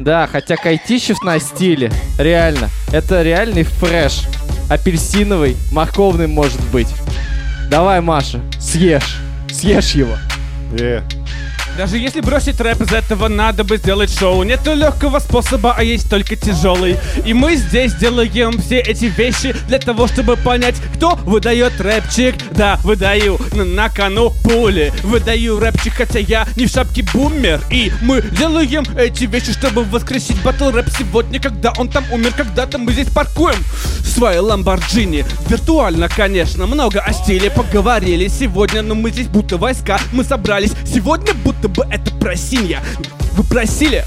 [0.04, 1.90] Да, хотя Кайтищев на стиле.
[2.18, 2.68] Реально.
[2.92, 4.26] Это реальный fresh.
[4.68, 6.88] Апельсиновый, морковный может быть.
[7.70, 9.16] Давай, Маша, съешь.
[9.50, 10.14] Съешь его.
[10.72, 11.02] Yeah.
[11.76, 14.44] Даже если бросить рэп, из этого надо бы сделать шоу.
[14.44, 16.96] Нету легкого способа, а есть только тяжелый.
[17.24, 22.36] И мы здесь делаем все эти вещи для того, чтобы понять, кто выдает рэпчик.
[22.52, 24.92] Да, выдаю на, на кону пули.
[25.02, 27.60] Выдаю рэпчик, хотя я не в шапке бумер.
[27.70, 32.34] И мы делаем эти вещи, чтобы воскресить батл рэп сегодня, когда он там умер.
[32.36, 33.58] Когда-то мы здесь паркуем
[34.04, 35.24] свои ламборджини.
[35.48, 39.98] Виртуально, конечно, много о стиле поговорили сегодня, но мы здесь будто войска.
[40.12, 42.82] Мы собрались сегодня, будто бы это просинья.
[43.32, 44.04] Вы просили?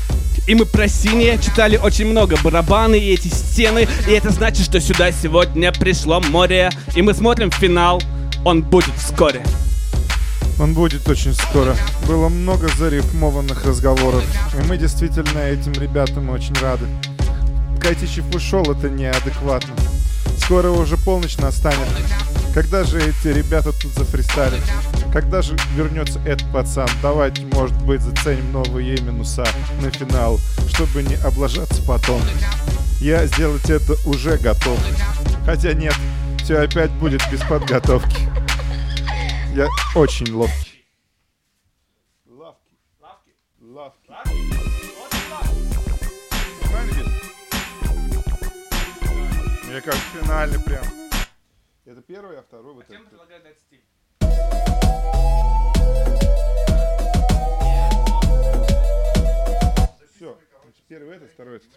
[0.48, 4.80] И мы про синее читали очень много барабаны и эти стены И это значит, что
[4.80, 8.02] сюда сегодня пришло море И мы смотрим финал,
[8.46, 9.44] он будет вскоре
[10.58, 11.76] Он будет очень скоро.
[12.08, 14.24] Было много зарифмованных разговоров.
[14.58, 16.86] И мы действительно этим ребятам очень рады.
[17.82, 19.74] Кайтичев ушел, это неадекватно.
[20.38, 21.88] Скоро уже полночь настанет.
[22.54, 24.62] Когда же эти ребята тут зафристайлят?
[25.14, 26.90] Когда же вернется этот пацан?
[27.02, 29.46] Давайте, может быть, заценим новые минуса
[29.82, 32.22] на финал, чтобы не облажаться потом.
[33.00, 34.80] Я сделать это уже готов.
[35.46, 35.96] Хотя нет,
[36.44, 38.28] все опять будет без подготовки.
[39.54, 40.32] Я очень.
[40.34, 40.67] Ловкий.
[49.78, 50.84] Мне кажется, финальный прям.
[51.86, 53.08] Это первый, а второй вот этот.
[60.16, 60.40] Все.
[60.88, 61.70] Первый этот, второй этот.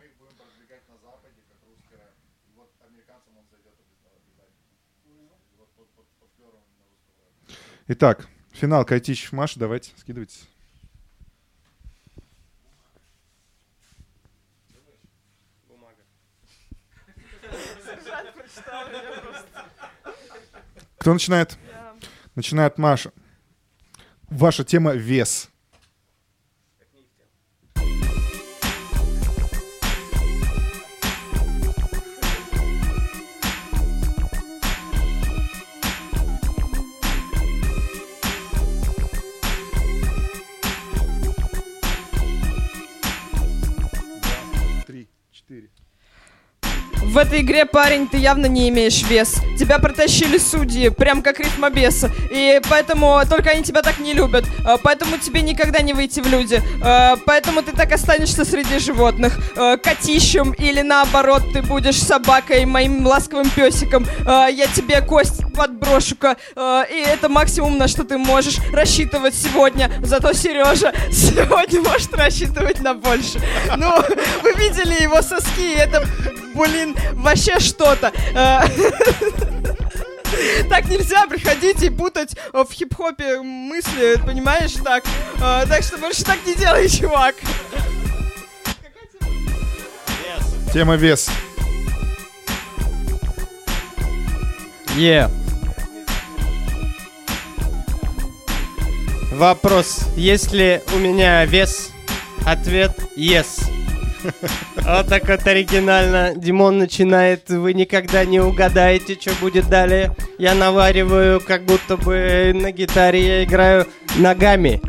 [7.88, 10.46] Итак, финал Кайтищев Маша, давайте, скидывайте.
[21.00, 21.56] Кто начинает?
[22.34, 23.10] Начинает Маша.
[24.28, 25.49] Ваша тема вес.
[47.20, 49.36] Этой игре, парень, ты явно не имеешь вес.
[49.58, 52.10] Тебя протащили судьи, прям как ритмобеса.
[52.30, 54.44] И поэтому только они тебя так не любят.
[54.66, 56.62] А, Поэтому тебе никогда не выйти в люди.
[56.82, 59.38] А, Поэтому ты так останешься среди животных.
[59.56, 64.06] А, Котищем или наоборот, ты будешь собакой, моим ласковым песиком.
[64.26, 66.36] Я тебе кость подброшу-ка.
[66.56, 69.90] И это максимум, на что ты можешь рассчитывать сегодня.
[70.02, 73.40] Зато Сережа сегодня может рассчитывать на больше.
[73.76, 73.92] Ну,
[74.42, 76.04] вы видели его соски, это,
[76.54, 78.12] блин, вообще что-то.
[78.34, 78.64] А,
[80.68, 85.04] Так нельзя приходить и путать э, в хип-хопе мысли, понимаешь, так.
[85.40, 87.34] А, Так что больше так не делай, чувак.
[90.72, 91.28] Тема вес.
[94.96, 95.28] Е.
[99.32, 100.06] Вопрос.
[100.16, 101.90] Есть ли у меня вес?
[102.46, 103.79] Ответ yes.
[104.76, 106.32] Вот так вот оригинально.
[106.34, 110.14] Димон начинает, вы никогда не угадаете, что будет далее.
[110.38, 114.80] Я навариваю, как будто бы на гитаре я играю ногами.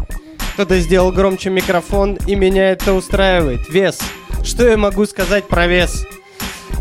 [0.53, 3.69] Кто-то сделал громче микрофон, и меня это устраивает.
[3.69, 3.99] Вес.
[4.43, 6.05] Что я могу сказать про вес?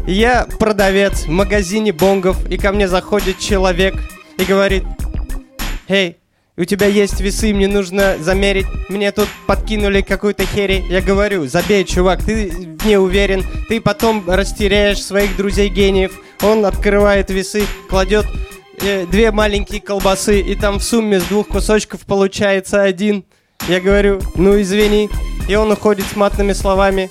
[0.06, 3.94] Я продавец в магазине бонгов, и ко мне заходит человек
[4.38, 4.84] и говорит,
[5.88, 6.19] «Эй,
[6.60, 8.66] у тебя есть весы, мне нужно замерить.
[8.90, 10.84] Мне тут подкинули какую-то хери.
[10.90, 13.42] Я говорю, забей, чувак, ты не уверен.
[13.68, 16.12] Ты потом растеряешь своих друзей-гениев.
[16.42, 18.26] Он открывает весы, кладет
[18.82, 23.24] э, две маленькие колбасы, и там в сумме с двух кусочков получается один.
[23.66, 25.08] Я говорю, ну извини.
[25.48, 27.10] И он уходит с матными словами.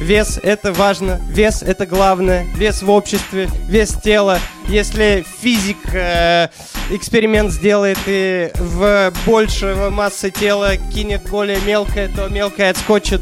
[0.00, 4.38] Вес это важно, вес это главное, вес в обществе, вес тела.
[4.68, 6.48] Если физик э,
[6.90, 13.20] эксперимент сделает и в большего массы тела кинет более мелкое, то мелкое отскочит.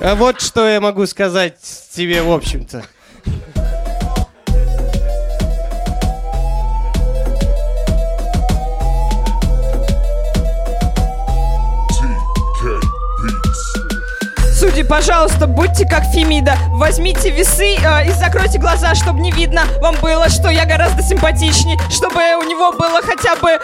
[0.00, 1.58] А вот что я могу сказать
[1.94, 2.84] тебе, в общем-то.
[14.72, 16.56] Судьи, пожалуйста, будьте как Фемида.
[16.70, 21.78] Возьмите весы э, и закройте глаза, чтобы не видно вам было, что я гораздо симпатичнее,
[21.90, 23.58] чтобы у него было хотя бы э,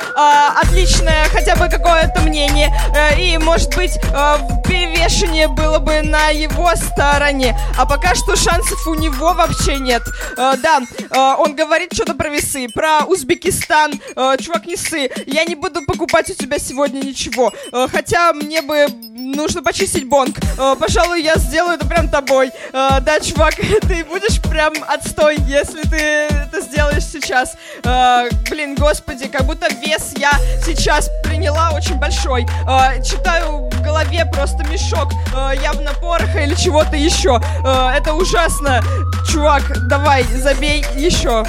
[0.63, 2.71] отличное, хотя бы какое-то мнение.
[2.95, 4.37] Э, и, может быть, э,
[4.69, 7.59] перевешение было бы на его стороне.
[7.79, 10.03] А пока что шансов у него вообще нет.
[10.37, 13.93] Э, да, э, он говорит что-то про весы, про Узбекистан.
[14.15, 15.11] Э, чувак, не ссы.
[15.27, 17.51] Я не буду покупать у тебя сегодня ничего.
[17.73, 20.37] Э, хотя мне бы нужно почистить бонг.
[20.59, 22.51] Э, пожалуй, я сделаю это прям тобой.
[22.73, 27.55] Э, да, чувак, ты будешь прям отстой, если ты это сделаешь сейчас.
[27.85, 30.33] Э, блин, господи, как будто вес я
[30.65, 32.47] сейчас приняла очень большой.
[32.67, 35.13] Э, читаю в голове просто мешок.
[35.35, 37.41] Э, явно пороха или чего-то еще.
[37.65, 38.83] Э, это ужасно.
[39.31, 41.45] Чувак, давай, забей еще.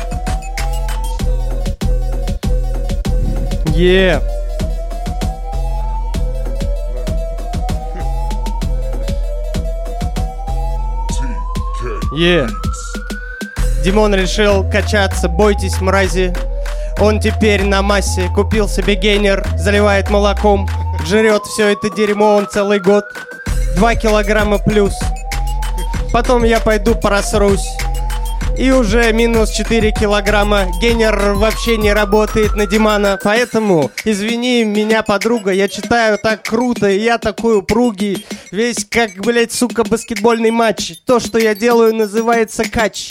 [3.75, 4.21] Е.
[12.19, 12.49] Е.
[13.81, 16.33] Димон решил качаться, бойтесь мрази.
[16.99, 20.67] Он теперь на массе, купил себе гейнер, заливает молоком,
[21.07, 23.05] жрет все это дерьмо он целый год.
[23.77, 24.99] Два килограмма плюс.
[26.11, 27.69] Потом я пойду просрусь.
[28.59, 30.67] И уже минус 4 килограмма.
[30.81, 33.17] Гейнер вообще не работает на Димана.
[33.23, 38.25] Поэтому, извини меня, подруга, я читаю так круто, и я такой упругий.
[38.51, 40.91] Весь как, блять, сука, баскетбольный матч.
[41.05, 43.07] То, что я делаю, называется кач.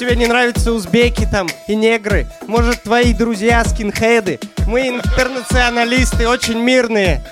[0.00, 2.26] Тебе не нравятся узбеки там и негры?
[2.46, 4.40] Может, твои друзья скинхеды?
[4.66, 7.22] Мы интернационалисты, очень мирные.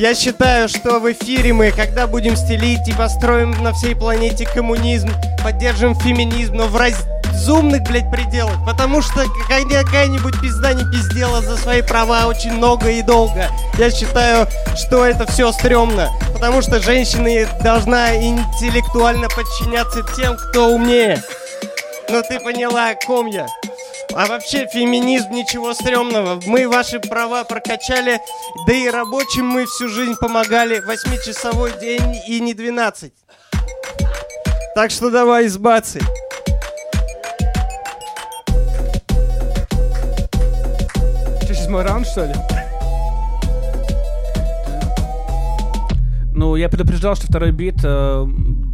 [0.00, 5.10] Я считаю, что в эфире мы, когда будем стелить и построим на всей планете коммунизм,
[5.44, 8.54] поддержим феминизм, но в разумных, блядь, пределах.
[8.64, 13.50] Потому что какая- какая-нибудь пизда не пиздела за свои права очень много и долго.
[13.76, 16.08] Я считаю, что это все стрёмно.
[16.32, 21.22] Потому что женщина должна интеллектуально подчиняться тем, кто умнее.
[22.08, 23.46] Но ты поняла, о ком я.
[24.12, 26.40] А вообще феминизм ничего стрёмного.
[26.46, 28.20] Мы ваши права прокачали,
[28.66, 30.80] да и рабочим мы всю жизнь помогали.
[30.80, 33.12] Восьмичасовой день и не 12.
[34.74, 36.00] Так что давай избаться.
[41.42, 42.34] Что, сейчас мой раунд, что ли?
[46.34, 48.26] Ну, я предупреждал, что второй бит э,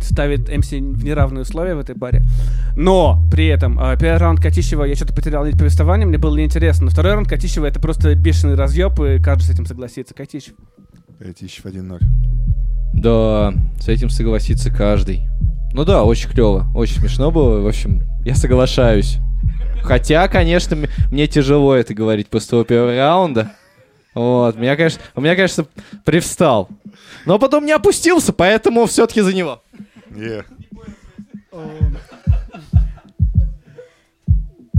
[0.06, 2.22] ставит МС в неравные условия в этой паре.
[2.76, 6.86] Но при этом э, первый раунд Катищева я что-то потерял нить повествования, мне было неинтересно.
[6.86, 10.14] Но второй раунд Катищева это просто бешеный разъеб, и каждый с этим согласится.
[10.14, 10.54] Катищев.
[11.38, 12.00] Тысяч в 1-0.
[12.94, 15.28] Да, с этим согласится каждый.
[15.72, 17.60] Ну да, очень клево, очень смешно было.
[17.60, 19.18] В общем, я соглашаюсь.
[19.82, 20.76] Хотя, конечно,
[21.10, 23.52] мне тяжело это говорить после того первого раунда.
[24.14, 25.66] Вот, меня, конечно, у меня, конечно,
[26.04, 26.68] привстал.
[27.26, 29.62] Но потом не опустился, поэтому все-таки за него.
[30.16, 30.44] Yeah.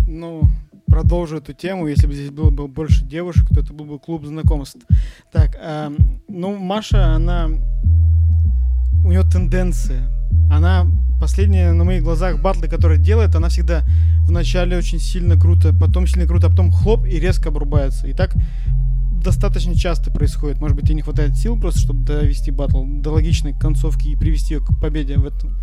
[0.07, 0.49] Ну,
[0.87, 1.87] продолжу эту тему.
[1.87, 4.79] Если бы здесь было бы больше девушек, то это был бы клуб знакомств.
[5.31, 7.49] Так, эм, ну, Маша, она...
[9.03, 10.09] У нее тенденция.
[10.49, 10.87] Она
[11.21, 13.83] последние на моих глазах батлы, которые делает, она всегда
[14.23, 18.07] вначале очень сильно круто, потом сильно круто, а потом хлоп и резко обрубается.
[18.07, 18.33] И так
[19.23, 20.59] достаточно часто происходит.
[20.59, 24.55] Может быть, ей не хватает сил просто, чтобы довести батл до логичной концовки и привести
[24.55, 25.55] ее к победе в этом.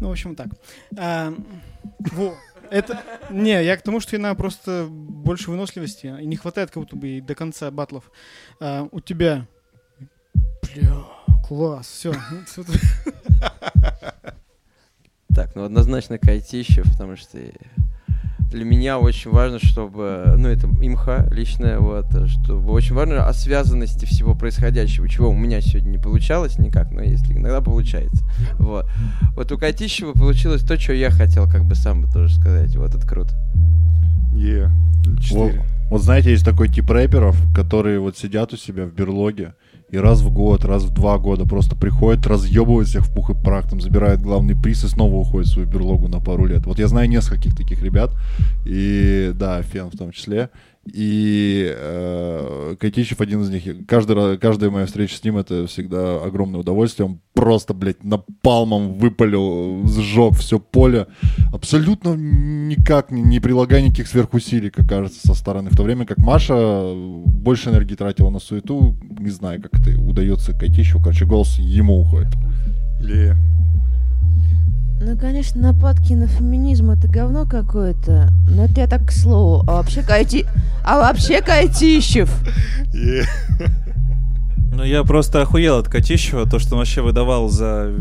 [0.00, 0.48] Ну, в общем, так.
[0.96, 1.34] А,
[2.12, 2.34] во.
[2.70, 3.02] Это...
[3.30, 6.06] Не, я к тому, что надо просто больше выносливости.
[6.20, 8.10] И не хватает как будто бы ей до конца батлов.
[8.60, 9.46] А, у тебя...
[10.62, 11.04] Бля,
[11.46, 12.14] класс, все.
[15.34, 17.38] Так, ну однозначно Кайтищев, потому что
[18.52, 24.04] для меня очень важно, чтобы, ну это имха личная, вот, чтобы очень важно о связанности
[24.04, 28.24] всего происходящего, чего у меня сегодня не получалось никак, но если иногда получается,
[28.58, 28.86] вот.
[29.36, 32.94] Вот у Кайтищева получилось то, что я хотел, как бы сам бы тоже сказать, вот
[32.94, 33.34] это круто.
[34.34, 34.70] Yeah.
[35.30, 35.52] Вот,
[35.90, 39.54] вот знаете, есть такой тип рэперов, которые вот сидят у себя в берлоге
[39.92, 43.34] и раз в год, раз в два года просто приходят, разъебывают всех в пух и
[43.34, 46.64] прах, там забирают главный приз и снова уходят в свою берлогу на пару лет.
[46.64, 48.10] Вот я знаю нескольких таких ребят,
[48.64, 50.48] и да, Фен в том числе.
[50.84, 53.86] И э, Кайтичев один из них.
[53.86, 57.06] Каждый, каждая моя встреча с ним это всегда огромное удовольствие.
[57.06, 61.06] Он просто, блядь, напалмом выпалил, сжег все поле.
[61.52, 65.70] Абсолютно никак не, не прилагая никаких сверхусилий, как кажется, со стороны.
[65.70, 68.96] В то время как Маша больше энергии тратила на суету.
[69.20, 71.00] Не знаю, как это удается Кайтищеву.
[71.00, 72.32] Короче, голос ему уходит.
[73.00, 73.36] Yeah.
[75.04, 78.28] Ну, конечно, нападки на феминизм это говно какое-то.
[78.48, 79.64] Но это я так к слову.
[79.66, 80.46] А вообще Кайти...
[80.84, 82.30] А вообще Кайтищев.
[84.74, 87.94] Ну, я просто охуел от Котищева, то, что он вообще выдавал за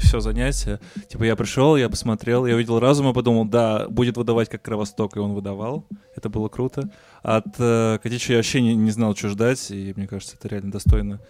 [0.00, 0.80] все занятие.
[1.10, 5.14] Типа, я пришел, я посмотрел, я увидел разум и подумал, да, будет выдавать как Кровосток,
[5.16, 5.86] и он выдавал.
[6.16, 6.88] Это было круто.
[7.22, 10.72] От э, Котищева я вообще не, не знал, что ждать, и мне кажется, это реально
[10.72, 11.20] достойно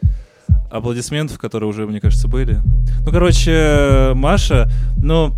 [0.71, 2.61] аплодисментов, которые уже, мне кажется, были.
[3.05, 5.35] Ну, короче, Маша, ну,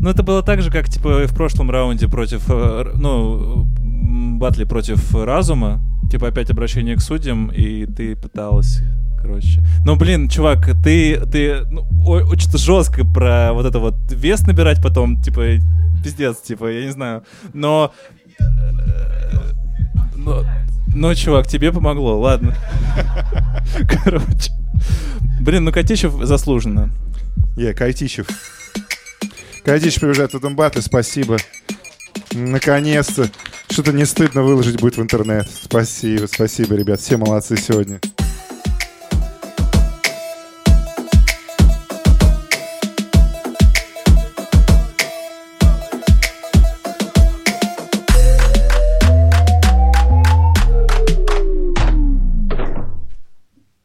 [0.00, 3.66] ну это было так же, как, типа, в прошлом раунде против, э, ну,
[4.38, 5.80] батли против разума,
[6.10, 8.82] типа, опять обращение к судьям, и ты пыталась,
[9.20, 9.62] короче.
[9.84, 15.22] Ну, блин, чувак, ты, ты ну, очень жестко про вот это вот вес набирать потом,
[15.22, 15.42] типа,
[16.04, 17.22] пиздец, типа, я не знаю.
[17.54, 17.92] Но...
[18.38, 18.44] э,
[20.16, 20.44] Но,
[20.96, 22.56] но, чувак, тебе помогло, ладно.
[24.04, 24.50] Короче.
[25.40, 26.90] Блин, ну Котищев заслуженно.
[27.56, 28.26] Yeah, Кайтищев.
[29.62, 31.36] Кайтищев приезжает в этом батле, спасибо.
[32.32, 33.28] Наконец-то.
[33.68, 35.46] Что-то не стыдно выложить будет в интернет.
[35.50, 37.00] Спасибо, спасибо, ребят.
[37.00, 38.00] Все молодцы сегодня.